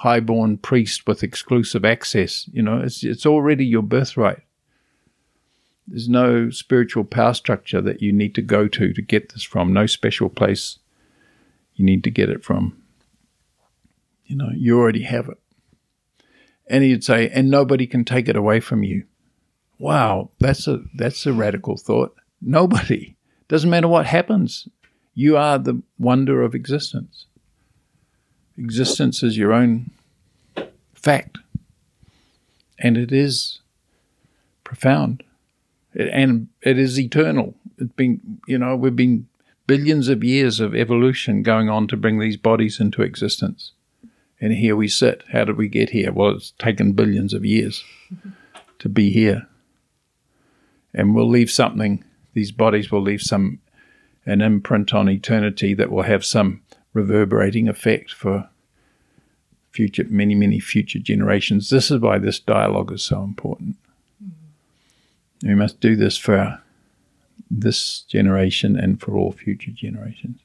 [0.03, 2.49] highborn priest with exclusive access.
[2.53, 4.41] You know, it's, it's already your birthright.
[5.87, 9.73] There's no spiritual power structure that you need to go to to get this from,
[9.73, 10.79] no special place
[11.77, 12.83] you need to get it from.
[14.25, 15.39] You know, you already have it.
[16.67, 19.05] And he'd say, and nobody can take it away from you.
[19.79, 22.17] Wow, that's a that's a radical thought.
[22.41, 23.17] Nobody.
[23.49, 24.69] Doesn't matter what happens.
[25.15, 27.27] You are the wonder of existence.
[28.59, 29.91] Existence is your own
[30.95, 31.39] fact.
[32.79, 33.61] And it is
[34.65, 35.23] profound.
[35.95, 37.55] It, and it is eternal.
[37.79, 39.29] It's been, you know, we've been
[39.67, 43.73] billions of years of evolution going on to bring these bodies into existence.
[44.41, 45.23] And here we sit.
[45.33, 46.13] How did we get here?
[46.13, 47.85] Well, it's taken billions of years
[48.81, 49.47] to be here
[50.95, 52.05] and we'll leave something.
[52.35, 53.61] These bodies will leave some
[54.25, 56.62] an imprint on eternity that will have some
[56.93, 58.49] reverberating effect for
[59.71, 61.71] future many many future generations.
[61.71, 63.77] This is why this dialogue is so important.
[64.23, 65.49] Mm-hmm.
[65.49, 66.61] We must do this for
[67.51, 70.41] this generation and for all future generations.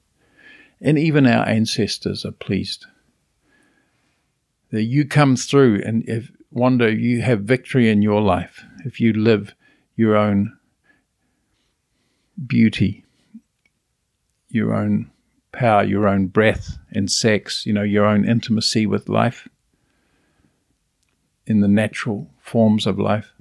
[0.82, 2.86] And even our ancestors are pleased
[4.72, 6.32] that you come through and if
[6.78, 9.54] day you have victory in your life, if you live
[9.96, 10.58] your own
[12.46, 13.06] beauty,
[14.50, 15.12] your own
[15.58, 19.48] power, your own breath and sex, you know, your own intimacy with life
[21.48, 23.32] in the natural forms of life,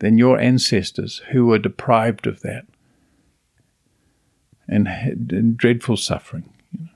[0.00, 2.66] then your ancestors who were deprived of that
[4.68, 6.52] and had dreadful suffering.
[6.72, 6.90] You know.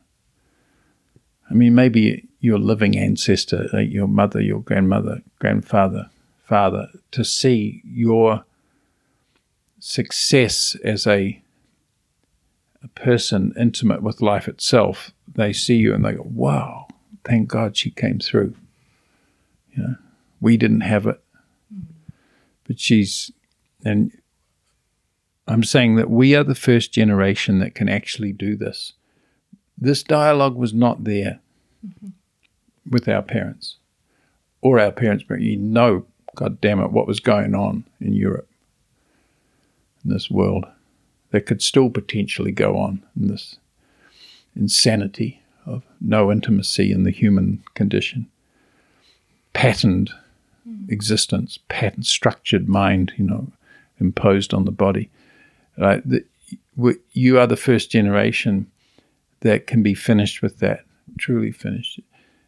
[1.51, 6.11] I mean, maybe your living ancestor, like your mother, your grandmother, grandfather,
[6.45, 8.45] Father, to see your
[9.79, 11.41] success as a,
[12.83, 15.13] a person intimate with life itself.
[15.35, 16.87] They see you and they go, wow,
[17.25, 18.55] thank God she came through.
[19.75, 19.95] You know,
[20.41, 21.21] we didn't have it.
[22.67, 23.31] But she's,
[23.85, 24.13] and
[25.47, 28.93] I'm saying that we are the first generation that can actually do this.
[29.79, 31.41] This dialogue was not there
[31.87, 32.09] mm-hmm.
[32.91, 33.77] with our parents
[34.63, 36.07] or our parents, but you know
[36.37, 38.49] God damn it, what was going on in Europe,
[40.05, 40.67] in this world
[41.37, 43.59] that could still potentially go on in this
[44.55, 48.27] insanity of no intimacy in the human condition,
[49.53, 50.11] patterned
[50.67, 50.91] mm.
[50.91, 53.53] existence, pattern structured mind, you know,
[54.01, 55.11] imposed on the body.
[55.77, 56.03] Right?
[56.09, 56.25] The,
[57.13, 58.71] you are the first generation
[59.41, 60.87] that can be finished with that,
[61.19, 62.01] truly finished.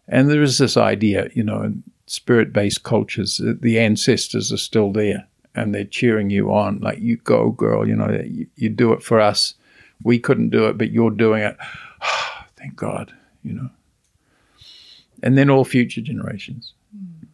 [0.08, 4.56] And there is this idea, you know, in spirit based cultures, that the ancestors are
[4.56, 8.68] still there and they're cheering you on, like, you go, girl, you know, you, you
[8.68, 9.54] do it for us.
[10.02, 11.56] We couldn't do it, but you're doing it.
[12.56, 13.70] Thank God, you know.
[15.22, 16.74] And then all future generations.
[16.96, 17.26] Mm.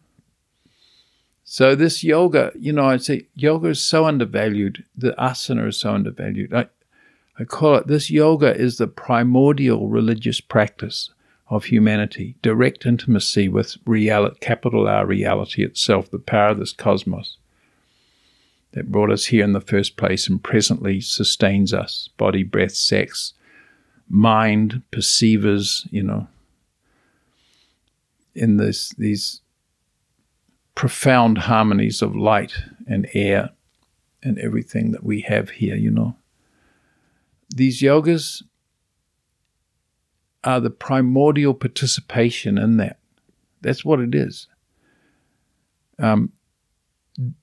[1.43, 4.83] So this yoga, you know, I say yoga is so undervalued.
[4.97, 6.53] The asana is so undervalued.
[6.53, 6.67] I,
[7.37, 11.11] I call it this yoga is the primordial religious practice
[11.47, 17.37] of humanity, direct intimacy with reality, capital R reality itself, the power of this cosmos
[18.75, 23.33] that brought us here in the first place and presently sustains us body, breath, sex,
[24.09, 26.27] mind, perceivers, you know,
[28.35, 29.41] in this, these
[30.75, 32.53] profound harmonies of light
[32.85, 33.49] and air
[34.21, 36.15] and everything that we have here, you know.
[37.55, 38.43] These yogas
[40.43, 42.99] are the primordial participation in that.
[43.61, 44.47] That's what it is.
[45.97, 46.33] Um,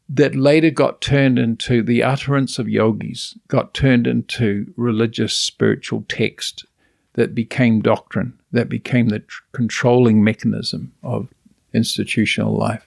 [0.09, 6.66] that later got turned into the utterance of yogis, got turned into religious spiritual text
[7.14, 11.29] that became doctrine, that became the tr- controlling mechanism of
[11.73, 12.87] institutional life,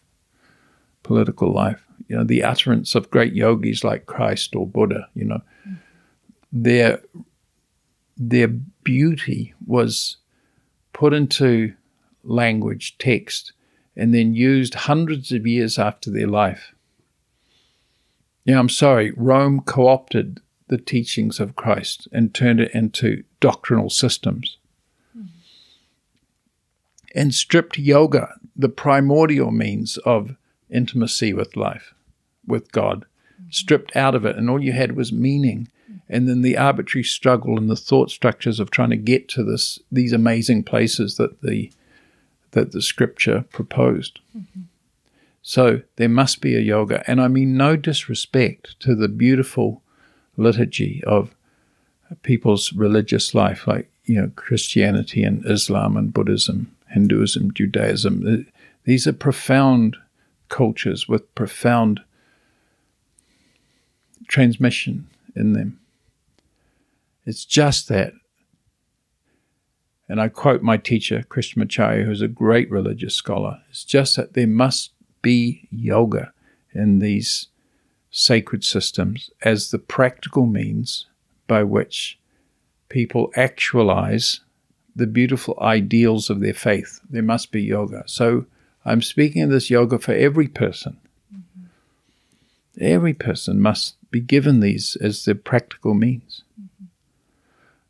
[1.03, 1.81] political life.
[2.07, 5.41] You know, the utterance of great yogis like Christ or Buddha, you know,
[6.51, 7.01] their
[8.17, 8.47] their
[8.83, 10.17] beauty was
[10.93, 11.73] put into
[12.23, 13.51] language, text,
[13.97, 16.74] and then used hundreds of years after their life
[18.45, 23.89] yeah, I'm sorry, Rome co opted the teachings of Christ and turned it into doctrinal
[23.89, 24.57] systems.
[25.17, 25.27] Mm-hmm.
[27.15, 30.35] And stripped yoga, the primordial means of
[30.69, 31.93] intimacy with life,
[32.45, 33.49] with God, mm-hmm.
[33.49, 35.67] stripped out of it, and all you had was meaning.
[36.07, 39.79] And then the arbitrary struggle and the thought structures of trying to get to this
[39.91, 41.71] these amazing places that the
[42.51, 44.19] that the scripture proposed.
[44.37, 44.61] Mm-hmm.
[45.47, 47.03] So there must be a yoga.
[47.05, 49.83] And I mean no disrespect to the beautiful
[50.37, 51.35] liturgy of
[52.23, 58.47] people's religious life, like, you know, Christianity and Islam and Buddhism, Hinduism, Judaism.
[58.85, 59.97] These are profound
[60.49, 61.99] cultures with profound
[64.27, 65.79] transmission in them.
[67.23, 68.13] It's just that.
[70.09, 73.61] And I quote my teacher, Krishnamacharya, who's a great religious scholar.
[73.69, 74.89] It's just that there must
[75.25, 76.31] be yoga
[76.71, 77.47] in these
[78.11, 81.07] sacred systems as the practical means
[81.47, 82.19] by which
[82.89, 84.41] people actualize
[84.95, 87.01] the beautiful ideals of their faith.
[87.09, 88.03] There must be yoga.
[88.05, 88.45] So
[88.85, 90.97] I'm speaking of this yoga for every person.
[91.33, 91.65] Mm-hmm.
[92.81, 96.43] Every person must be given these as their practical means.
[96.53, 96.85] Mm-hmm.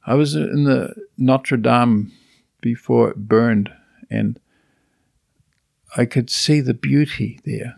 [0.07, 2.13] I was in the Notre Dame
[2.61, 3.73] before it burned,
[4.09, 4.39] and
[5.95, 7.77] I could see the beauty there,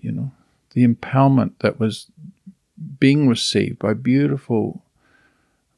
[0.00, 0.32] you know,
[0.72, 2.06] the empowerment that was
[2.98, 4.82] being received by beautiful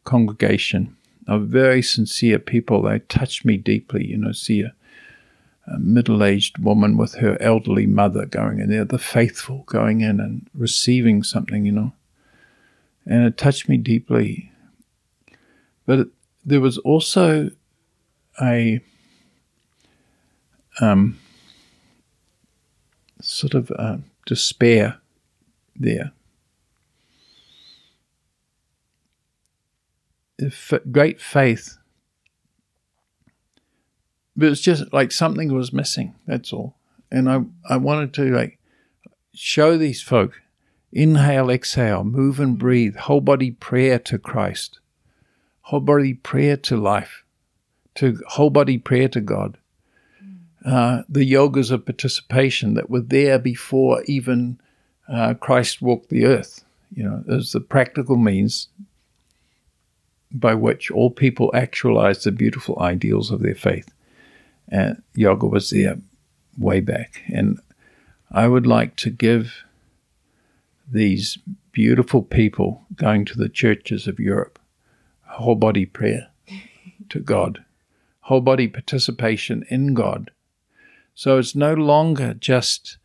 [0.04, 2.82] congregation of very sincere people.
[2.82, 4.74] They touched me deeply, you know, see a,
[5.66, 10.20] a middle aged woman with her elderly mother going in there, the faithful going in
[10.20, 11.92] and receiving something, you know.
[13.06, 14.50] And it touched me deeply.
[15.86, 16.08] But it,
[16.44, 17.50] there was also
[18.40, 18.80] a
[20.80, 21.18] um,
[23.24, 24.98] sort of uh, despair
[25.76, 26.12] there.
[30.38, 31.78] If, great faith,
[34.36, 36.14] but it's just like something was missing.
[36.26, 36.74] That's all.
[37.10, 38.58] And I, I wanted to like
[39.32, 40.40] show these folk
[40.92, 44.80] inhale, exhale, move and breathe, whole body prayer to Christ,
[45.62, 47.24] whole body prayer to life,
[47.94, 49.56] to whole body prayer to God
[50.64, 54.58] uh, the yogas of participation that were there before even
[55.08, 56.64] uh, Christ walked the earth.
[56.94, 58.68] You know, as the practical means
[60.30, 63.92] by which all people actualize the beautiful ideals of their faith.
[64.68, 65.98] And yoga was there
[66.58, 67.22] way back.
[67.26, 67.60] And
[68.30, 69.64] I would like to give
[70.90, 71.38] these
[71.72, 74.58] beautiful people going to the churches of Europe
[75.34, 76.28] whole body prayer
[77.08, 77.64] to God,
[78.20, 80.30] whole body participation in God
[81.14, 82.98] so it's no longer just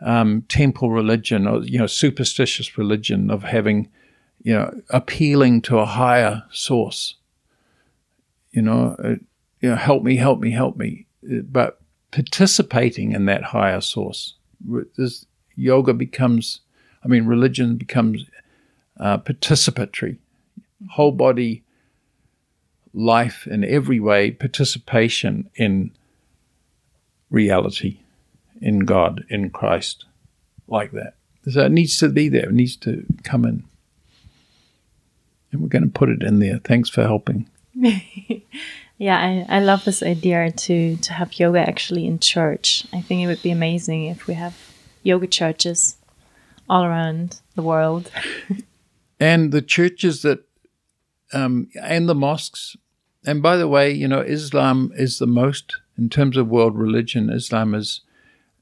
[0.00, 3.88] um, temple religion or you know superstitious religion of having
[4.42, 7.16] you know appealing to a higher source.
[8.50, 9.16] You know, uh,
[9.60, 11.80] you know, help me, help me, help me, but
[12.12, 14.34] participating in that higher source.
[14.96, 15.26] This
[15.56, 16.60] yoga becomes,
[17.04, 18.26] I mean, religion becomes
[19.00, 20.18] uh, participatory,
[20.90, 21.64] whole body
[22.92, 25.90] life in every way, participation in
[27.34, 27.98] reality,
[28.60, 30.06] in God, in Christ,
[30.68, 31.14] like that.
[31.50, 33.64] So it needs to be there, it needs to come in.
[35.52, 36.58] And we're going to put it in there.
[36.64, 37.48] Thanks for helping.
[38.98, 42.86] yeah, I, I love this idea to, to have yoga actually in church.
[42.92, 44.56] I think it would be amazing if we have
[45.02, 45.96] yoga churches
[46.68, 48.10] all around the world.
[49.20, 50.44] and the churches that,
[51.32, 52.76] um, and the mosques.
[53.26, 57.30] And by the way, you know, Islam is the most, in terms of world religion,
[57.30, 58.00] Islam is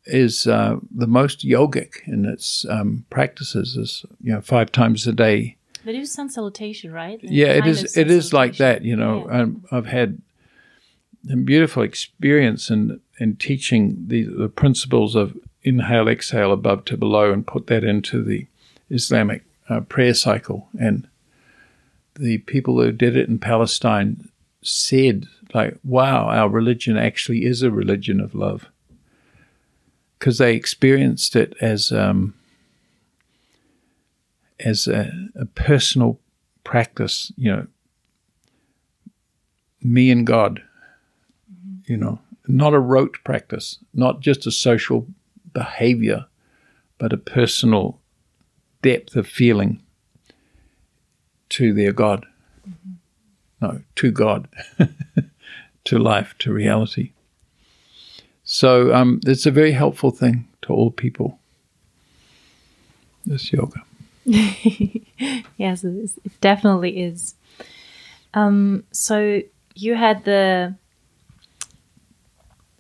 [0.05, 3.76] is uh, the most yogic in its um, practices.
[3.76, 5.57] Is you know five times a day.
[5.85, 7.18] They do sun salutation, right?
[7.22, 7.97] yeah, it is.
[7.97, 8.83] It is like that.
[8.83, 9.43] You know, yeah.
[9.43, 10.20] um, I've had
[11.30, 17.33] a beautiful experience in in teaching the the principles of inhale, exhale, above to below,
[17.33, 18.47] and put that into the
[18.91, 20.68] Islamic uh, prayer cycle.
[20.78, 21.09] And
[22.14, 24.28] the people who did it in Palestine
[24.62, 28.67] said, like, wow, our religion actually is a religion of love.
[30.19, 32.35] Because they experienced it as, um,
[34.61, 36.19] as a, a personal
[36.65, 37.67] practice, you know,
[39.83, 40.63] me and God,
[41.87, 45.07] you know, not a rote practice, not just a social
[45.53, 46.27] behavior,
[46.99, 47.99] but a personal
[48.81, 49.83] depth of feeling
[51.49, 52.25] to their God.
[52.69, 52.93] Mm-hmm.
[53.61, 54.49] No, to God,
[55.85, 57.12] to life, to reality.
[58.45, 61.39] So um, it's a very helpful thing to all people.
[63.24, 63.83] This yoga.
[64.24, 67.35] yes, it definitely is.
[68.35, 69.43] Um, so
[69.74, 70.74] you had the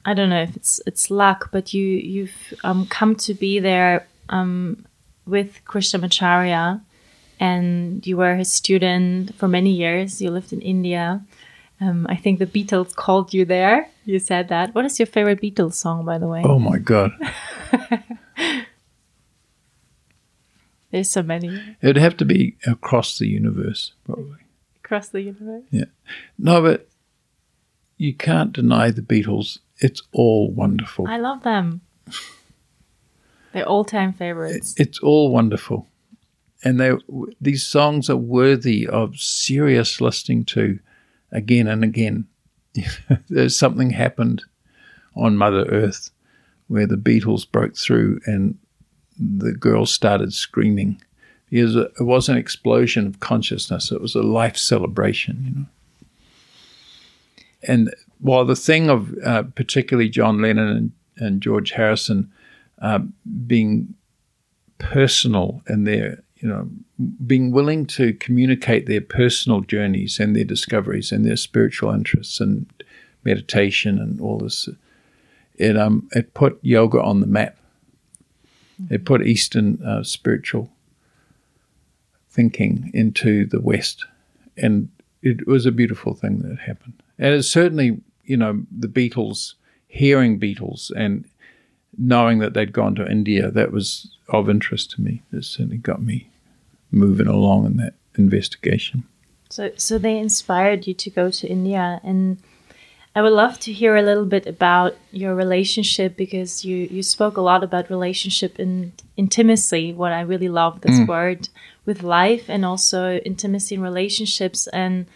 [0.04, 4.06] I don't know if it's it's luck, but you you've um, come to be there
[4.28, 4.84] um,
[5.26, 6.80] with Krishnamacharya,
[7.38, 10.20] and you were his student for many years.
[10.20, 11.22] You lived in India.
[11.82, 13.88] Um, I think the Beatles called you there.
[14.04, 14.74] You said that.
[14.74, 16.42] What is your favorite Beatles song, by the way?
[16.44, 17.10] Oh my god!
[20.90, 21.76] There's so many.
[21.80, 24.38] It'd have to be across the universe, probably.
[24.84, 25.64] Across the universe.
[25.70, 25.86] Yeah.
[26.38, 26.88] No, but
[27.96, 31.08] you can't deny the Beatles it's all wonderful.
[31.08, 31.80] I love them.
[33.52, 34.74] They're all time favorites.
[34.78, 35.88] It's all wonderful.
[36.64, 36.92] And they
[37.40, 40.78] these songs are worthy of serious listening to
[41.32, 42.26] again and again.
[43.28, 44.42] There's something happened
[45.16, 46.10] on Mother Earth
[46.68, 48.56] where the Beatles broke through and
[49.18, 51.00] the girls started screaming.
[51.50, 53.92] Because it was an explosion of consciousness.
[53.92, 55.66] It was a life celebration, you know.
[57.68, 62.32] And while the thing of uh, particularly John Lennon and, and George Harrison
[62.80, 63.00] uh,
[63.46, 63.94] being
[64.78, 66.68] personal in their, you know,
[67.24, 72.66] being willing to communicate their personal journeys and their discoveries and their spiritual interests and
[73.24, 74.68] meditation and all this,
[75.54, 77.56] it um it put yoga on the map.
[78.82, 78.94] Mm-hmm.
[78.94, 80.68] It put Eastern uh, spiritual
[82.28, 84.04] thinking into the West,
[84.56, 84.88] and
[85.22, 87.00] it was a beautiful thing that happened.
[87.18, 89.54] And it certainly you know, the Beatles,
[89.86, 91.24] hearing Beatles and
[91.96, 95.22] knowing that they'd gone to India, that was of interest to me.
[95.32, 96.30] It certainly got me
[96.92, 99.04] moving along in that investigation.
[99.50, 102.38] So, so they inspired you to go to India, and
[103.14, 107.36] I would love to hear a little bit about your relationship because you you spoke
[107.36, 109.92] a lot about relationship and intimacy.
[109.92, 111.08] What I really love this mm.
[111.08, 111.48] word
[111.84, 115.06] with life, and also intimacy in relationships and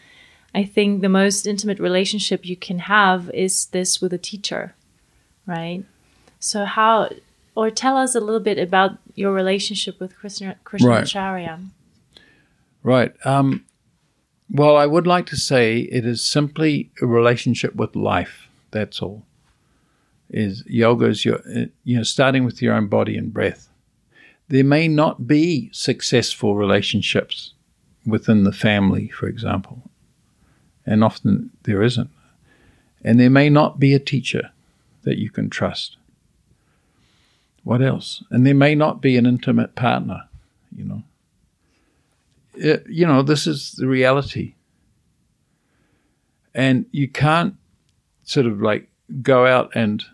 [0.56, 4.74] I think the most intimate relationship you can have is this with a teacher,
[5.46, 5.84] right?
[6.40, 7.10] So how,
[7.56, 11.06] or tell us a little bit about your relationship with Krishna, Krishna right.
[12.82, 13.12] Right.
[13.26, 13.64] Um,
[14.48, 18.48] well, I would like to say it is simply a relationship with life.
[18.70, 19.24] That's all.
[20.30, 21.40] Is yoga is your,
[21.84, 23.68] you know, starting with your own body and breath.
[24.48, 27.54] There may not be successful relationships
[28.04, 29.90] within the family, for example
[30.86, 32.10] and often there isn't.
[33.02, 34.50] And there may not be a teacher
[35.02, 35.96] that you can trust.
[37.66, 38.22] What else?
[38.30, 40.28] And there may not be an intimate partner,
[40.70, 41.02] you know.
[42.54, 44.54] It, you know, this is the reality.
[46.54, 47.56] And you can't
[48.22, 48.88] sort of like
[49.20, 50.04] go out and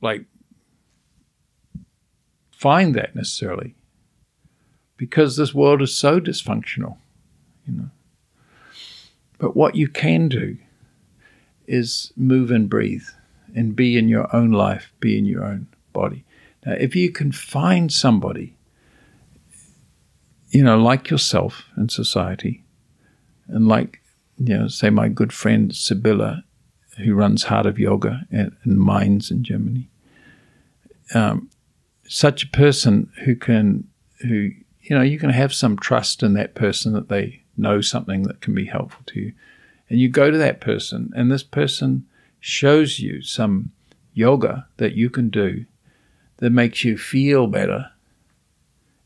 [0.00, 0.26] like
[2.52, 3.74] find that necessarily
[4.96, 6.98] because this world is so dysfunctional,
[7.66, 7.90] you know.
[9.38, 10.56] But what you can do
[11.66, 13.08] is move and breathe
[13.56, 16.24] and be in your own life, be in your own body.
[16.64, 18.56] Now, if you can find somebody,
[20.50, 22.64] you know, like yourself in society
[23.48, 24.00] and like
[24.38, 26.44] you know, say my good friend Sibylla,
[26.96, 29.88] who runs Heart of Yoga in, in Mainz in Germany.
[31.14, 31.50] Um,
[32.08, 33.86] such a person who can,
[34.22, 34.50] who
[34.82, 38.40] you know, you can have some trust in that person that they know something that
[38.40, 39.32] can be helpful to you,
[39.88, 42.06] and you go to that person, and this person
[42.40, 43.70] shows you some
[44.14, 45.66] yoga that you can do
[46.40, 47.90] that makes you feel better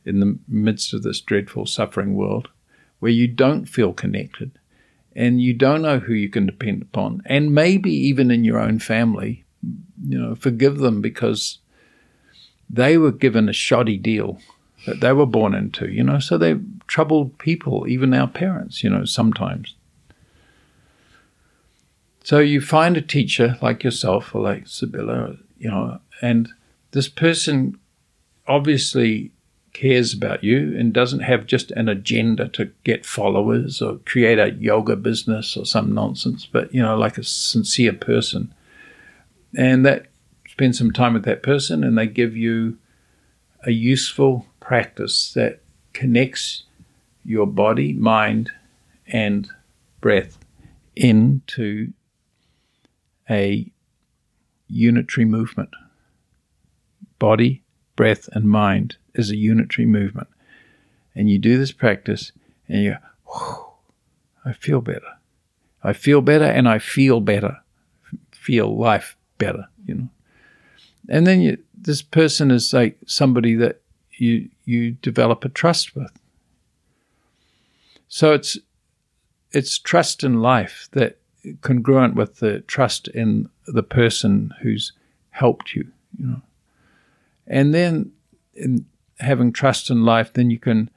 [0.05, 2.49] in the midst of this dreadful suffering world
[3.01, 4.51] where you don't feel connected
[5.15, 7.23] and you don't know who you can depend upon.
[7.27, 9.45] And maybe even in your own family,
[10.03, 11.59] you know, forgive them because
[12.69, 14.39] they were given a shoddy deal
[14.87, 18.91] that they were born into, you know, so they're troubled people, even our parents, you
[18.91, 19.75] know, sometimes.
[22.23, 26.51] So you find a teacher like yourself or like Sibylla, you know, and
[26.95, 27.77] this person
[28.47, 29.33] obviously
[29.73, 34.53] cares about you and doesn't have just an agenda to get followers or create a
[34.53, 38.55] yoga business or some nonsense, but you know, like a sincere person.
[39.57, 40.07] And that
[40.49, 42.79] spend some time with that person and they give you
[43.65, 45.63] a useful practice that
[45.95, 46.63] connects
[47.25, 48.53] your body, mind,
[49.09, 49.49] and
[50.01, 50.39] breath
[50.95, 51.93] into
[53.29, 53.69] a
[54.69, 55.71] unitary movement.
[57.19, 57.63] Body,
[57.97, 60.29] breath, and mind is a unitary movement.
[61.15, 62.33] And you do this practice
[62.69, 62.97] and you
[63.27, 63.75] go,
[64.45, 65.19] I feel better.
[65.83, 67.59] I feel better and I feel better.
[68.33, 70.09] Feel life better, you know.
[71.09, 73.81] And then you, this person is like somebody that
[74.13, 76.13] you you develop a trust with.
[78.09, 78.59] So it's
[79.53, 81.19] it's trust in life that
[81.61, 84.93] congruent with the trust in the person who's
[85.31, 85.87] helped you,
[86.19, 86.43] you know.
[87.47, 88.13] And then
[88.55, 88.87] in
[89.21, 90.91] having trust in life, then you can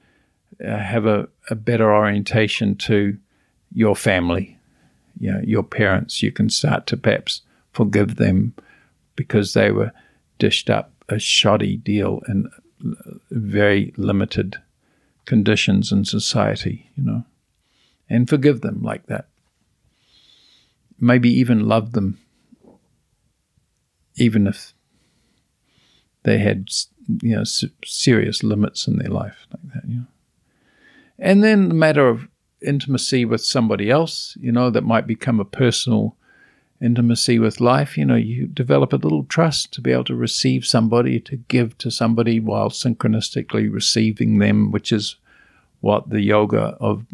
[0.64, 3.16] uh, have a, a better orientation to
[3.72, 4.58] your family,
[5.18, 6.22] you know, your parents.
[6.22, 7.42] You can start to perhaps
[7.72, 8.54] forgive them
[9.14, 9.92] because they were
[10.38, 12.50] dished up a shoddy deal in
[13.30, 14.56] very limited
[15.24, 17.24] conditions in society, you know,
[18.08, 19.26] and forgive them like that.
[21.00, 22.18] Maybe even love them,
[24.16, 24.74] even if
[26.24, 26.70] they had
[27.22, 27.44] you know
[27.84, 29.88] serious limits in their life like that.
[29.88, 30.06] You know,
[31.18, 32.28] and then the matter of
[32.60, 36.16] intimacy with somebody else, you know, that might become a personal
[36.80, 37.96] intimacy with life.
[37.96, 41.76] You know, you develop a little trust to be able to receive somebody, to give
[41.78, 45.16] to somebody while synchronistically receiving them, which is
[45.80, 47.04] what the yoga of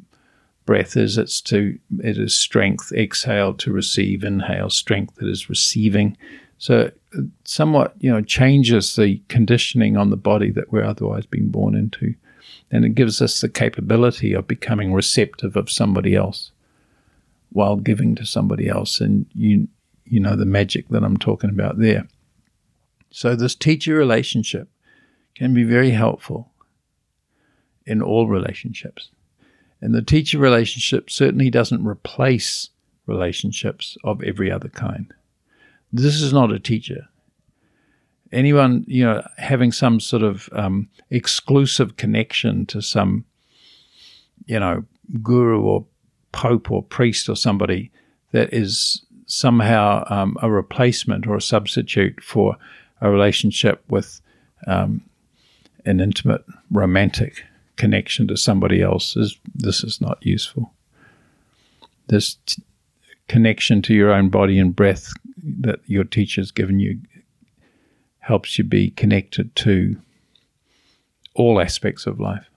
[0.67, 1.19] breath is.
[1.19, 6.17] It's to it is strength, exhale to receive, inhale, strength that is receiving.
[6.65, 6.99] So it
[7.45, 12.15] somewhat, you know, changes the conditioning on the body that we're otherwise being born into.
[12.71, 16.53] And it gives us the capability of becoming receptive of somebody else
[17.51, 18.99] while giving to somebody else.
[18.99, 19.69] And you,
[20.07, 22.09] you know the magic that I'm talking about there.
[23.11, 24.71] So, this teacher relationship
[25.35, 26.51] can be very helpful
[27.85, 29.11] in all relationships.
[29.83, 32.71] And the teacher relationship certainly doesn't replace
[33.05, 35.13] relationships of every other kind.
[35.95, 37.07] This is not a teacher.
[38.33, 43.25] Anyone, you know, having some sort of um, exclusive connection to some,
[44.47, 44.85] you know,
[45.23, 45.87] guru or
[46.33, 47.93] pope or priest or somebody
[48.33, 52.57] that is somehow um, a replacement or a substitute for
[53.01, 54.21] a relationship with
[54.67, 55.01] um,
[55.85, 57.45] an intimate romantic
[57.77, 60.73] connection to somebody else is this is not useful.
[62.09, 62.65] This t-
[63.29, 65.13] connection to your own body and breath
[65.61, 67.01] that your teacher's given you
[68.21, 69.97] helps you be connected to
[71.35, 72.49] all aspects of life,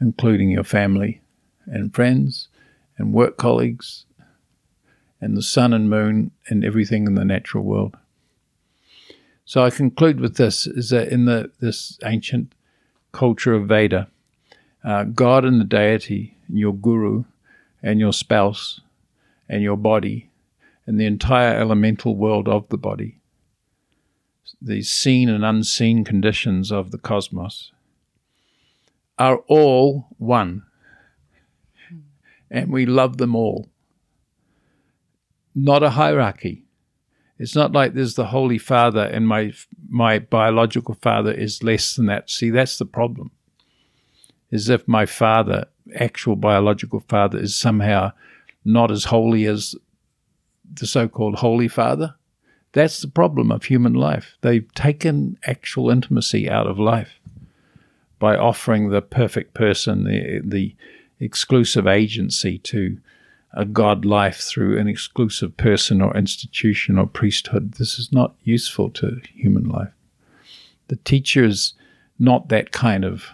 [0.00, 1.20] including your family
[1.66, 2.48] and friends
[2.96, 4.06] and work colleagues
[5.20, 7.96] and the sun and moon and everything in the natural world.
[9.44, 12.54] So I conclude with this: is that in the this ancient
[13.12, 14.08] culture of Veda,
[14.84, 17.24] uh, God and the deity, and your guru,
[17.82, 18.80] and your spouse,
[19.48, 20.27] and your body,
[20.88, 23.20] and the entire elemental world of the body,
[24.58, 27.72] these seen and unseen conditions of the cosmos,
[29.18, 30.62] are all one
[32.50, 33.68] and we love them all.
[35.54, 36.64] Not a hierarchy.
[37.38, 39.52] It's not like there's the Holy Father and my
[39.90, 42.30] my biological father is less than that.
[42.30, 43.30] See, that's the problem.
[44.50, 48.12] Is if my father, actual biological father, is somehow
[48.64, 49.74] not as holy as
[50.74, 52.14] the so-called Holy Father.
[52.72, 54.36] That's the problem of human life.
[54.42, 57.18] They've taken actual intimacy out of life
[58.18, 60.74] by offering the perfect person, the the
[61.20, 62.98] exclusive agency to
[63.52, 67.72] a God life through an exclusive person or institution or priesthood.
[67.72, 69.92] This is not useful to human life.
[70.88, 71.74] The teacher is
[72.18, 73.30] not that kind of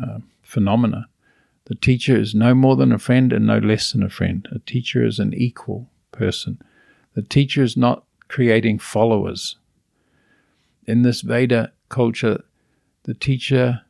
[0.00, 1.08] uh, phenomena.
[1.66, 4.48] The teacher is no more than a friend and no less than a friend.
[4.52, 6.60] A teacher is an equal person.
[7.14, 9.56] The teacher is not creating followers.
[10.86, 12.42] In this Veda culture,
[13.04, 13.82] the teacher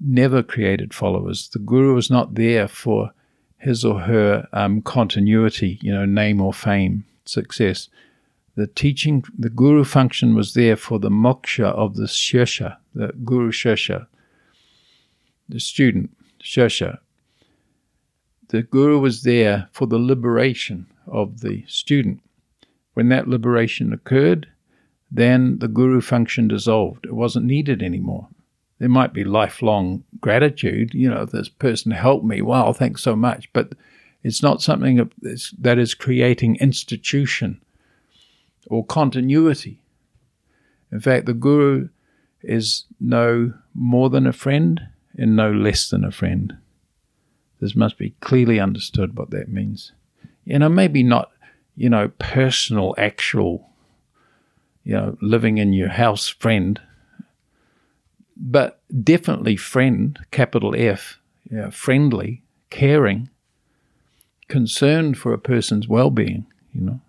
[0.00, 1.48] never created followers.
[1.48, 3.12] The guru was not there for
[3.58, 7.88] his or her um, continuity, you know, name or fame, success.
[8.56, 13.50] The teaching, the guru function was there for the moksha of the shishya, the guru
[13.50, 14.06] shishya,
[15.48, 16.10] the student,
[16.42, 16.98] shishya.
[18.48, 22.20] The guru was there for the liberation of the student.
[22.94, 24.48] When that liberation occurred,
[25.10, 27.06] then the guru function dissolved.
[27.06, 28.28] It wasn't needed anymore.
[28.78, 32.42] There might be lifelong gratitude, you know, this person helped me.
[32.42, 33.50] Wow, thanks so much.
[33.52, 33.74] But
[34.22, 35.10] it's not something
[35.58, 37.60] that is creating institution
[38.66, 39.80] or continuity.
[40.90, 41.88] In fact, the guru
[42.42, 44.80] is no more than a friend
[45.16, 46.56] and no less than a friend.
[47.60, 49.92] This must be clearly understood what that means.
[50.46, 51.32] You know, maybe not,
[51.74, 53.68] you know, personal, actual,
[54.84, 56.80] you know, living in your house friend,
[58.36, 61.18] but definitely friend, capital F,
[61.50, 63.28] you know, friendly, caring,
[64.46, 67.00] concerned for a person's well being, you know.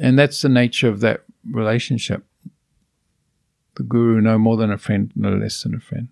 [0.00, 2.24] And that's the nature of that relationship.
[3.76, 6.08] The guru no more than a friend, no less than a friend,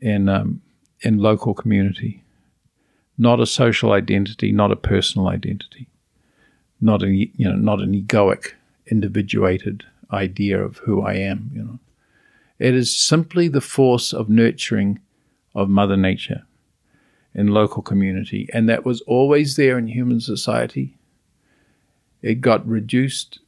[0.00, 0.62] in um,
[1.02, 2.24] in local community,
[3.18, 5.88] not a social identity, not a personal identity,
[6.80, 8.52] not a you know not an egoic,
[8.86, 11.50] individuated idea of who I am.
[11.52, 11.78] You know,
[12.58, 15.00] it is simply the force of nurturing
[15.54, 16.44] of Mother Nature
[17.34, 20.98] in local community, and that was always there in human society
[22.22, 23.40] it got reduced,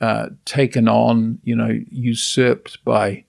[0.00, 3.24] uh, taken on, you know, usurped by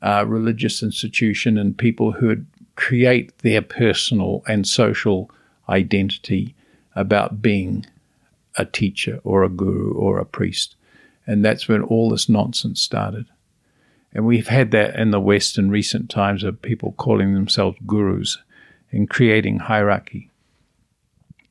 [0.00, 2.46] uh, religious institution and people who would
[2.78, 5.28] create their personal and social
[5.68, 6.54] identity
[6.94, 7.84] about being
[8.56, 10.76] a teacher or a guru or a priest.
[11.26, 13.26] And that's when all this nonsense started.
[14.12, 18.38] And we've had that in the West in recent times of people calling themselves gurus
[18.92, 20.30] and creating hierarchy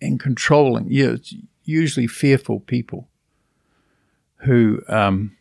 [0.01, 0.86] and controlling.
[0.89, 1.17] Yeah,
[1.65, 3.09] usually fearful people
[4.38, 5.36] who um,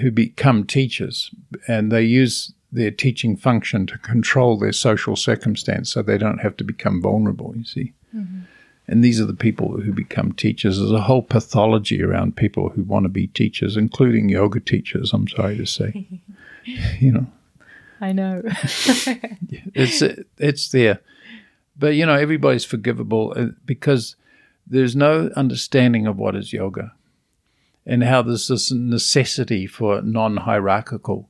[0.00, 1.32] who become teachers,
[1.66, 6.56] and they use their teaching function to control their social circumstance, so they don't have
[6.58, 7.54] to become vulnerable.
[7.56, 7.92] You see.
[8.14, 8.40] Mm-hmm.
[8.86, 10.78] And these are the people who become teachers.
[10.78, 15.26] There's a whole pathology around people who want to be teachers, including yoga teachers, I'm
[15.26, 16.06] sorry to say.
[17.00, 17.26] you know.
[18.00, 18.42] I know.
[19.74, 20.02] it's
[20.38, 21.00] it's there.
[21.78, 24.16] But you know, everybody's forgivable uh, because
[24.66, 26.92] there's no understanding of what is yoga
[27.86, 31.28] and how there's this necessity for non hierarchical.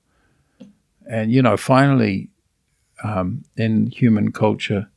[1.09, 2.31] And, you know, finally,
[3.03, 4.89] um, in human culture,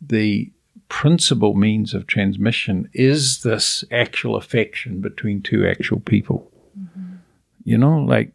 [0.00, 0.50] the
[0.88, 6.50] principal means of transmission is this actual affection between two actual people.
[6.78, 7.16] Mm-hmm.
[7.64, 8.32] You know, like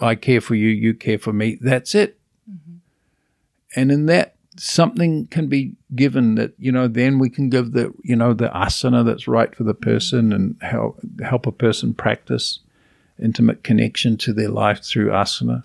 [0.00, 2.18] I care for you, you care for me, that's it.
[2.50, 2.76] Mm-hmm.
[3.80, 7.92] And in that something can be given that you know then we can give the
[8.02, 12.60] you know the asana that's right for the person and help help a person practice
[13.22, 15.62] intimate connection to their life through asana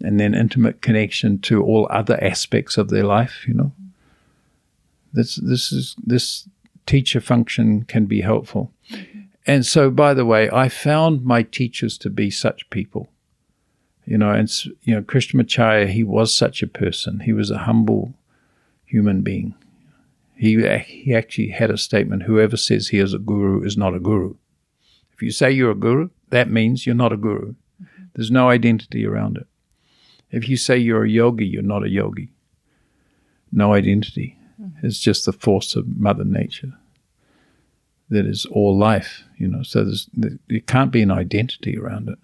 [0.00, 3.72] and then intimate connection to all other aspects of their life you know
[5.12, 6.48] this this is this
[6.86, 8.72] teacher function can be helpful
[9.46, 13.10] and so by the way i found my teachers to be such people
[14.08, 17.20] you know, and you know, Krishnamacharya, he was such a person.
[17.20, 18.14] He was a humble
[18.86, 19.54] human being.
[20.34, 20.54] He
[20.86, 24.36] he actually had a statement: "Whoever says he is a guru is not a guru."
[25.12, 27.54] If you say you're a guru, that means you're not a guru.
[28.14, 29.46] There's no identity around it.
[30.30, 32.30] If you say you're a yogi, you're not a yogi.
[33.50, 34.38] No identity.
[34.60, 34.86] Mm-hmm.
[34.86, 36.74] It's just the force of Mother Nature
[38.10, 39.62] that is all life, you know.
[39.62, 42.18] So there's, there can't be an identity around it.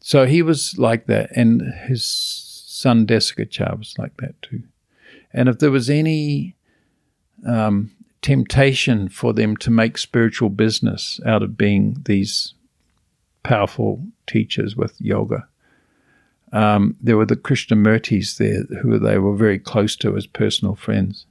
[0.00, 4.62] So he was like that, and his son Desikachar was like that too.
[5.32, 6.54] And if there was any
[7.46, 7.90] um,
[8.22, 12.54] temptation for them to make spiritual business out of being these
[13.42, 15.48] powerful teachers with yoga,
[16.54, 21.26] um, there were the Krishnamurtis there who they were very close to as personal friends.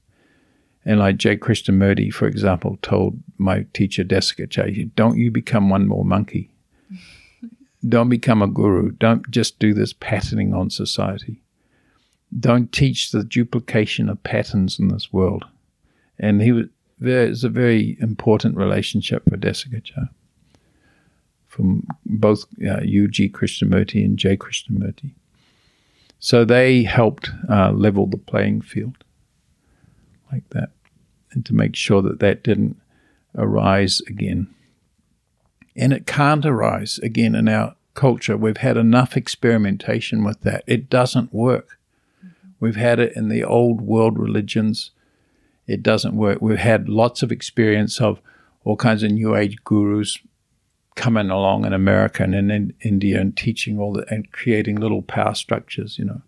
[0.85, 1.37] And like J.
[1.37, 6.51] Krishnamurti, for example, told my teacher Desikachar, don't you become one more monkey.
[7.87, 8.91] Don't become a guru.
[8.91, 11.41] Don't just do this patterning on society.
[12.39, 15.45] don't teach the duplication of patterns in this world.
[16.19, 16.65] And he was
[16.99, 20.09] there's a very important relationship for Desikachar
[21.53, 24.35] from both uh, UG Krishnamurti and J.
[24.35, 25.11] Krishnamurti.
[26.17, 29.03] So they helped uh, level the playing field
[30.31, 30.71] like that
[31.31, 32.77] and to make sure that that didn't
[33.35, 34.47] arise again.
[35.75, 38.35] And it can't arise again in our culture.
[38.35, 40.63] We've had enough experimentation with that.
[40.65, 41.77] It doesn't work.
[42.59, 44.89] We've had it in the old world religions.
[45.67, 46.41] It doesn't work.
[46.41, 48.19] We've had lots of experience of
[48.63, 50.17] all kinds of new age gurus
[50.95, 55.33] coming along in America and in India and teaching all the and creating little power
[55.33, 56.21] structures, you know.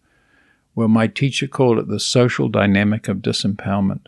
[0.73, 4.07] Well, my teacher called it the social dynamic of disempowerment,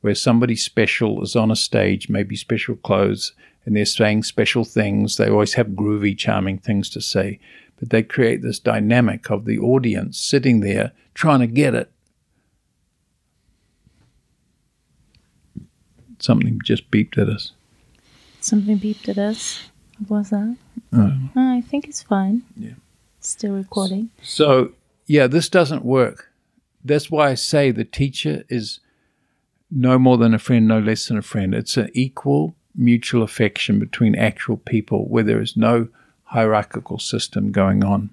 [0.00, 3.32] where somebody special is on a stage, maybe special clothes,
[3.64, 5.16] and they're saying special things.
[5.16, 7.38] They always have groovy, charming things to say,
[7.78, 11.90] but they create this dynamic of the audience sitting there trying to get it.
[16.18, 17.52] Something just beeped at us.
[18.40, 19.68] Something beeped at us.
[20.08, 20.56] Was that?
[20.92, 22.42] Uh, I think it's fine.
[22.56, 22.74] Yeah.
[23.20, 24.10] Still recording.
[24.22, 24.72] So,
[25.06, 26.30] yeah, this doesn't work.
[26.84, 28.80] That's why I say the teacher is
[29.70, 31.54] no more than a friend, no less than a friend.
[31.54, 35.88] It's an equal mutual affection between actual people where there is no
[36.24, 38.10] hierarchical system going on.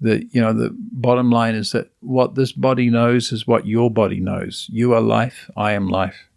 [0.00, 3.90] The you know the bottom line is that what this body knows is what your
[3.90, 4.68] body knows.
[4.70, 6.28] You are life, I am life.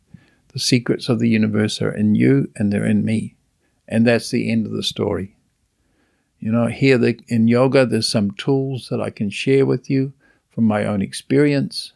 [0.54, 3.36] The secrets of the universe are in you and they're in me.
[3.90, 5.36] And that's the end of the story.
[6.40, 10.14] You know, here the, in yoga, there's some tools that I can share with you
[10.52, 11.92] from my own experience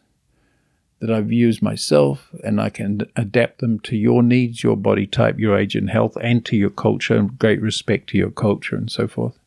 [1.00, 5.38] that I've used myself, and I can adapt them to your needs, your body type,
[5.38, 8.90] your age and health, and to your culture, and great respect to your culture, and
[8.90, 9.38] so forth.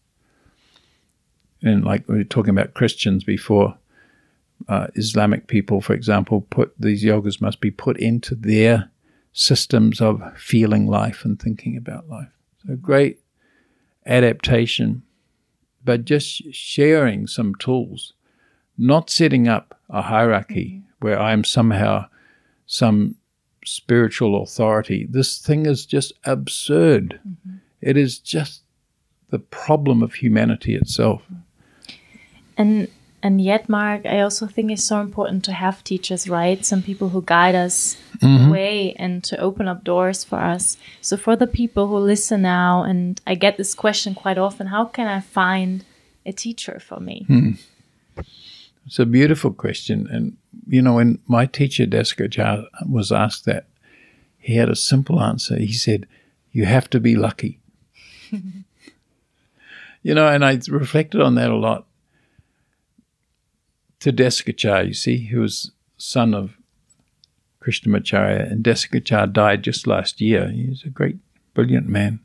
[1.63, 3.77] And like we were talking about Christians before,
[4.69, 8.91] uh, Islamic people, for example, put these yogas must be put into their
[9.33, 12.36] systems of feeling life and thinking about life.
[12.67, 13.21] So great
[14.07, 15.03] adaptation,
[15.85, 18.12] but just sharing some tools,
[18.77, 21.07] not setting up a hierarchy mm-hmm.
[21.07, 22.07] where I am somehow
[22.67, 23.17] some
[23.64, 25.07] spiritual authority.
[25.09, 27.21] This thing is just absurd.
[27.27, 27.57] Mm-hmm.
[27.81, 28.62] It is just
[29.31, 31.23] the problem of humanity itself.
[32.57, 32.89] And
[33.27, 36.64] and yet, Mark, I also think it's so important to have teachers, right?
[36.64, 38.53] Some people who guide us mm-hmm.
[38.53, 40.77] way and to open up doors for us.
[41.01, 44.85] So, for the people who listen now, and I get this question quite often how
[44.85, 45.85] can I find
[46.24, 47.24] a teacher for me?
[47.27, 47.51] Hmm.
[48.87, 50.07] It's a beautiful question.
[50.09, 50.37] And,
[50.68, 53.66] you know, when my teacher, Desikachar, was asked that,
[54.39, 55.57] he had a simple answer.
[55.59, 56.07] He said,
[56.53, 57.59] You have to be lucky.
[58.31, 61.87] you know, and I reflected on that a lot
[64.07, 66.57] to Desikachar, you see, who was son of
[67.61, 70.49] Krishnamacharya, and Desikachar died just last year.
[70.49, 71.17] He was a great,
[71.55, 72.21] brilliant man.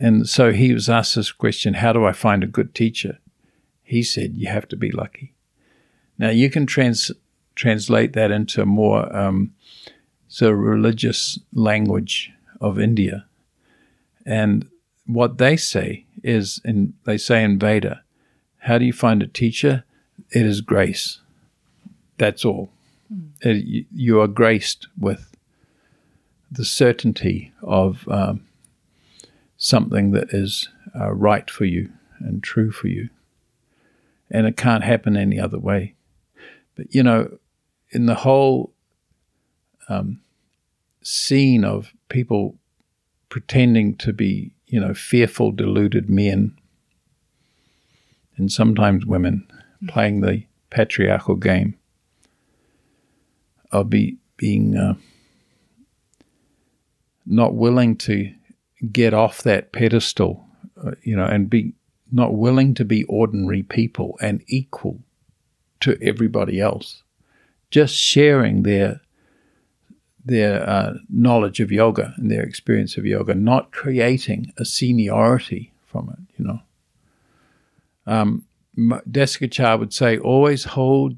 [0.00, 3.18] And so he was asked this question How do I find a good teacher?
[3.82, 5.34] He said, You have to be lucky.
[6.16, 7.12] Now, you can trans-
[7.54, 9.52] translate that into more um,
[10.28, 13.26] sort of religious language of India.
[14.24, 14.70] And
[15.04, 18.04] what they say is, in, they say in Veda,
[18.60, 19.84] how do you find a teacher?
[20.34, 21.20] It is grace.
[22.18, 22.70] That's all.
[23.12, 23.30] Mm.
[23.40, 25.34] It, you are graced with
[26.50, 28.46] the certainty of um,
[29.56, 30.68] something that is
[30.98, 33.08] uh, right for you and true for you.
[34.30, 35.94] And it can't happen any other way.
[36.74, 37.38] But, you know,
[37.90, 38.72] in the whole
[39.88, 40.20] um,
[41.02, 42.56] scene of people
[43.28, 46.56] pretending to be, you know, fearful, deluded men,
[48.36, 49.46] and sometimes women,
[49.88, 51.74] playing the patriarchal game
[53.70, 54.94] of be, being uh,
[57.26, 58.32] not willing to
[58.90, 60.46] get off that pedestal,
[60.84, 61.74] uh, you know, and be
[62.10, 65.00] not willing to be ordinary people and equal
[65.80, 67.02] to everybody else,
[67.70, 69.00] just sharing their
[70.24, 76.08] their uh, knowledge of yoga and their experience of yoga, not creating a seniority from
[76.10, 76.60] it, you know.
[78.06, 78.44] Um,
[78.76, 81.16] Desikachar would say, always hold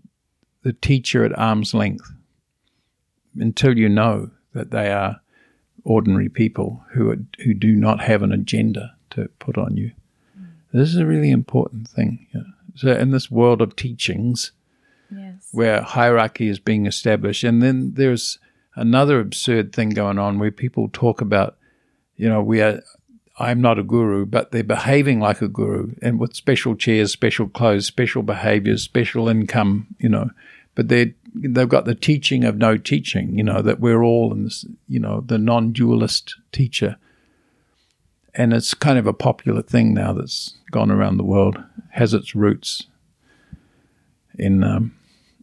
[0.62, 2.10] the teacher at arm's length
[3.38, 5.20] until you know that they are
[5.84, 9.92] ordinary people who are, who do not have an agenda to put on you.
[10.38, 10.46] Mm.
[10.72, 12.26] This is a really important thing.
[12.32, 12.46] You know?
[12.74, 14.52] So in this world of teachings,
[15.10, 15.48] yes.
[15.52, 18.38] where hierarchy is being established, and then there's
[18.74, 21.56] another absurd thing going on where people talk about,
[22.16, 22.82] you know, we are
[23.36, 27.48] I'm not a guru, but they're behaving like a guru and with special chairs, special
[27.48, 30.30] clothes, special behaviors, special income, you know.
[30.74, 34.44] But they they've got the teaching of no teaching, you know, that we're all in
[34.44, 36.96] this, you know, the non-dualist teacher.
[38.36, 42.34] And it's kind of a popular thing now that's gone around the world, has its
[42.34, 42.86] roots
[44.38, 44.94] in um,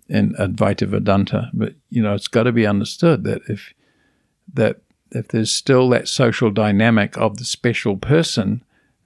[0.07, 1.49] in Advaita Vedanta.
[1.53, 3.73] But you know, it's got to be understood that if
[4.53, 4.81] that
[5.11, 8.63] if there's still that social dynamic of the special person,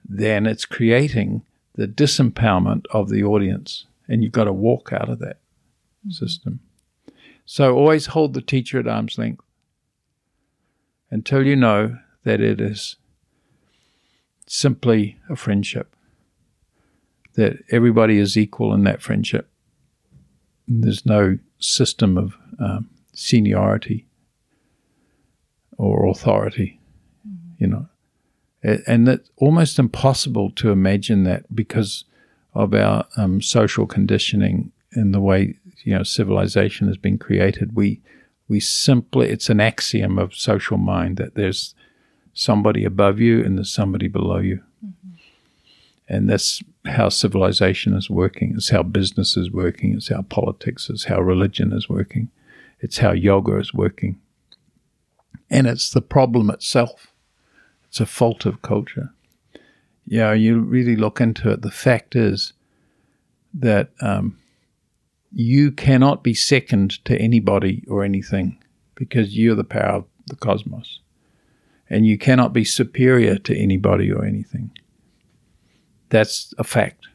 [0.08, 1.42] then it's creating
[1.74, 5.36] the disempowerment of the audience, and you've got to walk out of that
[6.00, 6.10] mm-hmm.
[6.10, 6.60] system.
[7.44, 9.44] So always hold the teacher at arm's length
[11.10, 12.96] until you know that it is
[14.46, 15.94] simply a friendship,
[17.34, 19.48] that everybody is equal in that friendship.
[20.66, 24.05] There's no system of um, seniority
[25.76, 26.80] or authority,
[27.26, 27.62] mm-hmm.
[27.62, 27.86] you know.
[28.86, 32.04] And it's almost impossible to imagine that because
[32.54, 35.54] of our um, social conditioning and the way
[35.84, 37.76] you know civilization has been created.
[37.76, 38.00] We
[38.48, 41.74] we simply it's an axiom of social mind that there's
[42.32, 45.14] somebody above you and there's somebody below you, mm-hmm.
[46.08, 48.54] and that's how civilization is working.
[48.56, 49.94] It's how business is working.
[49.94, 51.04] It's how politics is.
[51.04, 52.30] How religion is working.
[52.80, 54.18] It's how yoga is working.
[55.50, 57.12] And it's the problem itself.
[57.88, 59.12] It's a fault of culture.
[60.06, 61.62] Yeah, you really look into it.
[61.62, 62.52] The fact is
[63.54, 64.38] that um,
[65.32, 68.62] you cannot be second to anybody or anything
[68.94, 71.00] because you're the power of the cosmos.
[71.88, 74.70] And you cannot be superior to anybody or anything.
[76.08, 77.06] That's a fact.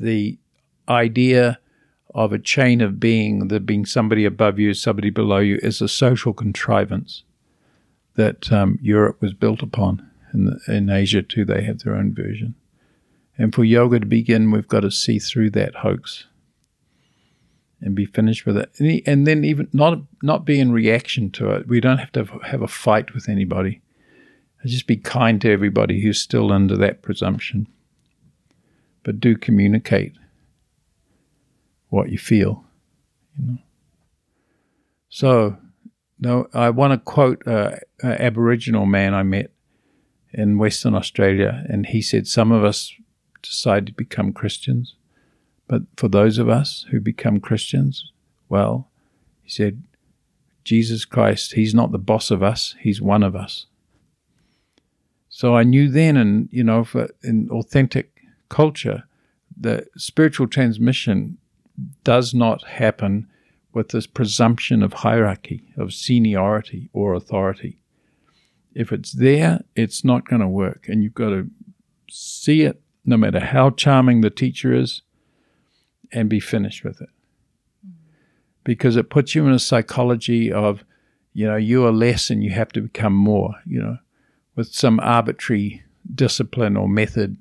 [0.00, 0.38] The
[0.88, 1.58] idea
[2.14, 5.88] of a chain of being, there being somebody above you, somebody below you, is a
[5.88, 7.24] social contrivance
[8.14, 10.08] that um, Europe was built upon.
[10.34, 12.54] In, in Asia, too, they have their own version.
[13.38, 16.26] And for yoga to begin, we've got to see through that hoax
[17.80, 19.02] and be finished with it.
[19.06, 21.66] And then even not not be in reaction to it.
[21.66, 23.80] We don't have to have a fight with anybody.
[24.64, 27.66] Just be kind to everybody who's still under that presumption.
[29.02, 30.14] But do communicate
[31.92, 32.64] what you feel.
[33.38, 33.58] You know.
[35.10, 35.58] So,
[36.18, 39.50] no, I want to quote an Aboriginal man I met
[40.32, 42.94] in Western Australia, and he said, "Some of us
[43.42, 44.94] decide to become Christians,
[45.68, 48.10] but for those of us who become Christians,
[48.48, 48.88] well,
[49.42, 49.82] he said,
[50.64, 53.66] Jesus Christ, He's not the boss of us; He's one of us."
[55.28, 59.04] So I knew then, and you know, for in authentic culture,
[59.54, 61.36] the spiritual transmission
[62.04, 63.28] does not happen
[63.72, 67.78] with this presumption of hierarchy, of seniority or authority.
[68.74, 70.86] If it's there, it's not going to work.
[70.88, 71.50] And you've got to
[72.10, 75.02] see it, no matter how charming the teacher is,
[76.12, 77.08] and be finished with it.
[77.86, 77.92] Mm.
[78.64, 80.84] Because it puts you in a psychology of,
[81.32, 83.98] you know, you are less and you have to become more, you know,
[84.54, 85.82] with some arbitrary
[86.14, 87.36] discipline or method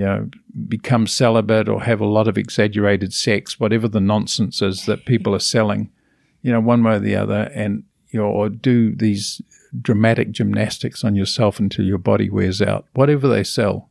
[0.00, 0.30] you know,
[0.66, 5.34] become celibate or have a lot of exaggerated sex, whatever the nonsense is that people
[5.34, 5.90] are selling,
[6.40, 9.42] you know, one way or the other, and you know, or do these
[9.78, 13.90] dramatic gymnastics on yourself until your body wears out, whatever they sell.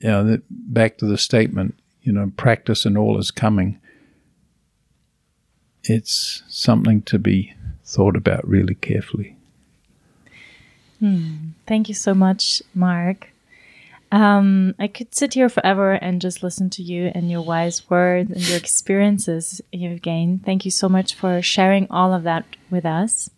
[0.00, 3.78] You know, back to the statement, you know, practice and all is coming.
[5.84, 7.52] It's something to be
[7.84, 9.36] thought about really carefully.
[11.00, 11.50] Hmm.
[11.66, 13.31] Thank you so much, Mark.
[14.12, 18.30] Um, I could sit here forever and just listen to you and your wise words
[18.30, 20.44] and your experiences you've gained.
[20.44, 23.30] Thank you so much for sharing all of that with us.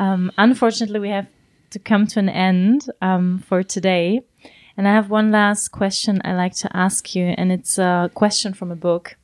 [0.00, 1.28] Um, unfortunately, we have
[1.70, 4.22] to come to an end um, for today.
[4.76, 8.54] And I have one last question I like to ask you, and it's a question
[8.54, 9.16] from a book.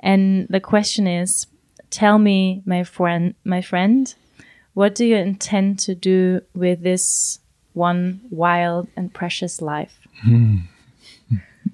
[0.00, 1.46] And the question is
[1.90, 4.12] Tell me, my friend, my friend,
[4.74, 7.38] what do you intend to do with this
[7.76, 9.98] one wild and precious life.
[10.26, 10.62] Mm.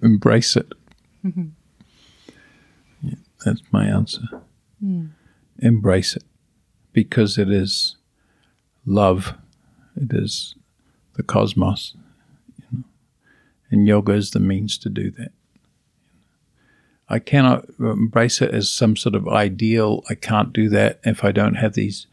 [0.03, 0.73] Embrace it.
[1.25, 1.49] Mm-hmm.
[3.03, 4.23] Yeah, that's my answer.
[4.85, 5.11] Mm.
[5.61, 6.25] Embrace it
[6.93, 7.97] because it is
[8.85, 9.35] love,
[9.97, 10.57] it is
[11.15, 11.95] the cosmos.
[12.59, 12.85] You know?
[13.71, 15.31] And yoga is the means to do that.
[17.09, 20.03] I cannot embrace it as some sort of ideal.
[20.11, 22.07] I can't do that if I don't have these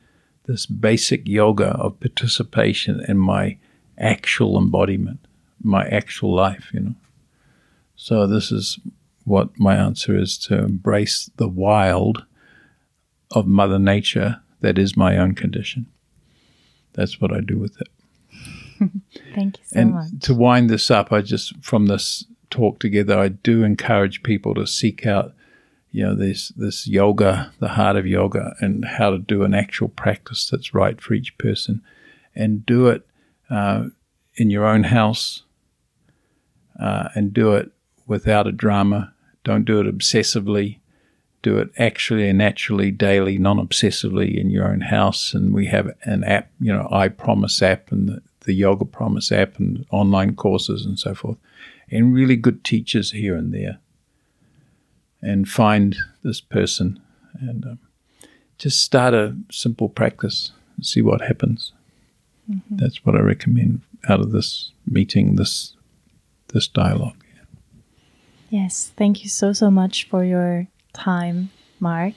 [0.45, 3.57] this basic yoga of participation in my
[3.99, 5.19] actual embodiment,
[5.61, 6.95] my actual life, you know.
[7.95, 8.79] So this is
[9.25, 12.25] what my answer is to embrace the wild
[13.31, 15.85] of Mother Nature that is my own condition.
[16.93, 17.87] That's what I do with it.
[19.35, 20.07] Thank you so and much.
[20.21, 24.65] to wind this up, I just from this talk together, I do encourage people to
[24.65, 25.33] seek out,
[25.91, 29.89] you know, this this yoga, the heart of yoga, and how to do an actual
[29.89, 31.81] practice that's right for each person,
[32.35, 33.05] and do it
[33.49, 33.85] uh,
[34.35, 35.43] in your own house,
[36.79, 37.71] uh, and do it
[38.07, 39.13] without a drama.
[39.43, 40.79] Don't do it obsessively.
[41.41, 45.33] Do it actually and naturally, daily, non-obsessively in your own house.
[45.33, 49.31] And we have an app, you know, I Promise app and the, the Yoga Promise
[49.31, 51.37] app and online courses and so forth,
[51.89, 53.79] and really good teachers here and there.
[55.21, 56.99] And find this person
[57.39, 57.79] and um,
[58.57, 61.71] just start a simple practice and see what happens.
[62.69, 65.75] That's what I recommend out of this meeting, this
[66.53, 67.23] this dialogue.
[68.49, 72.15] Yes, thank you so, so much for your time, Mark.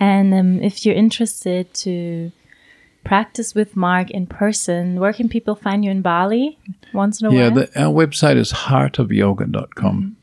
[0.00, 2.32] And um, if you're interested to
[3.04, 6.58] practice with Mark in person, where can people find you in Bali
[6.92, 7.38] once in a while.
[7.38, 7.66] Yeah, while?
[7.66, 10.16] the, our website is heartofyoga.com.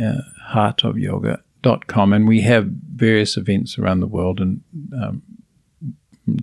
[0.00, 0.12] Uh,
[0.50, 2.12] heartofyoga.com.
[2.12, 4.62] And we have various events around the world and
[4.94, 5.22] um,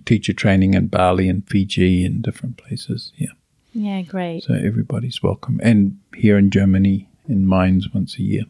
[0.04, 3.12] teacher training in Bali and Fiji and different places.
[3.16, 3.32] Yeah.
[3.72, 4.44] yeah, great.
[4.44, 5.60] So everybody's welcome.
[5.62, 8.44] And here in Germany, in Mainz once a year.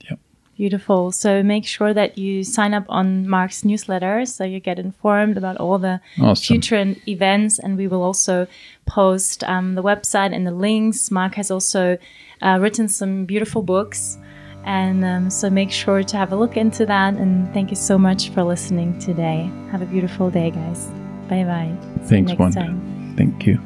[0.00, 0.16] Yeah.
[0.56, 1.12] Beautiful.
[1.12, 5.56] So make sure that you sign up on Mark's newsletter so you get informed about
[5.56, 6.44] all the Awesome.
[6.44, 7.58] future events.
[7.58, 8.46] And we will also
[8.86, 11.10] post um, the website and the links.
[11.10, 11.98] Mark has also
[12.40, 14.18] uh, written some beautiful books.
[14.64, 17.14] And um, so make sure to have a look into that.
[17.14, 19.50] And thank you so much for listening today.
[19.70, 20.88] Have a beautiful day, guys.
[21.28, 21.72] Bye bye.
[22.08, 22.60] Thanks, Wanda.
[22.60, 23.14] time.
[23.16, 23.58] Thank you.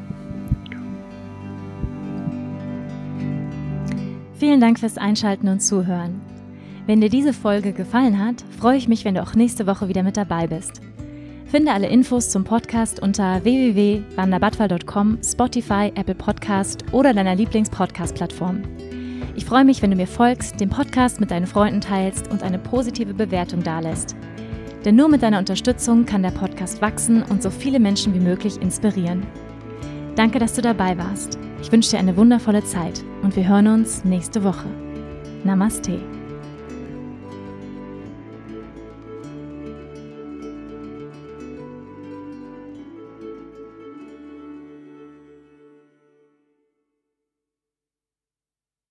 [4.38, 6.20] Vielen Dank fürs Einschalten und Zuhören.
[6.86, 10.02] Wenn dir diese Folge gefallen hat, freue ich mich, wenn du auch nächste Woche wieder
[10.02, 10.80] mit dabei bist.
[11.46, 18.62] Finde alle Infos zum Podcast unter www.wanderbadwal.com, Spotify, Apple Podcast oder deiner Lieblings-Podcast-Plattform.
[19.36, 22.58] Ich freue mich, wenn du mir folgst, den Podcast mit deinen Freunden teilst und eine
[22.58, 24.16] positive Bewertung dalässt.
[24.84, 28.60] Denn nur mit deiner Unterstützung kann der Podcast wachsen und so viele Menschen wie möglich
[28.60, 29.26] inspirieren.
[30.14, 31.38] Danke, dass du dabei warst.
[31.60, 34.68] Ich wünsche dir eine wundervolle Zeit und wir hören uns nächste Woche.
[35.44, 36.15] Namaste.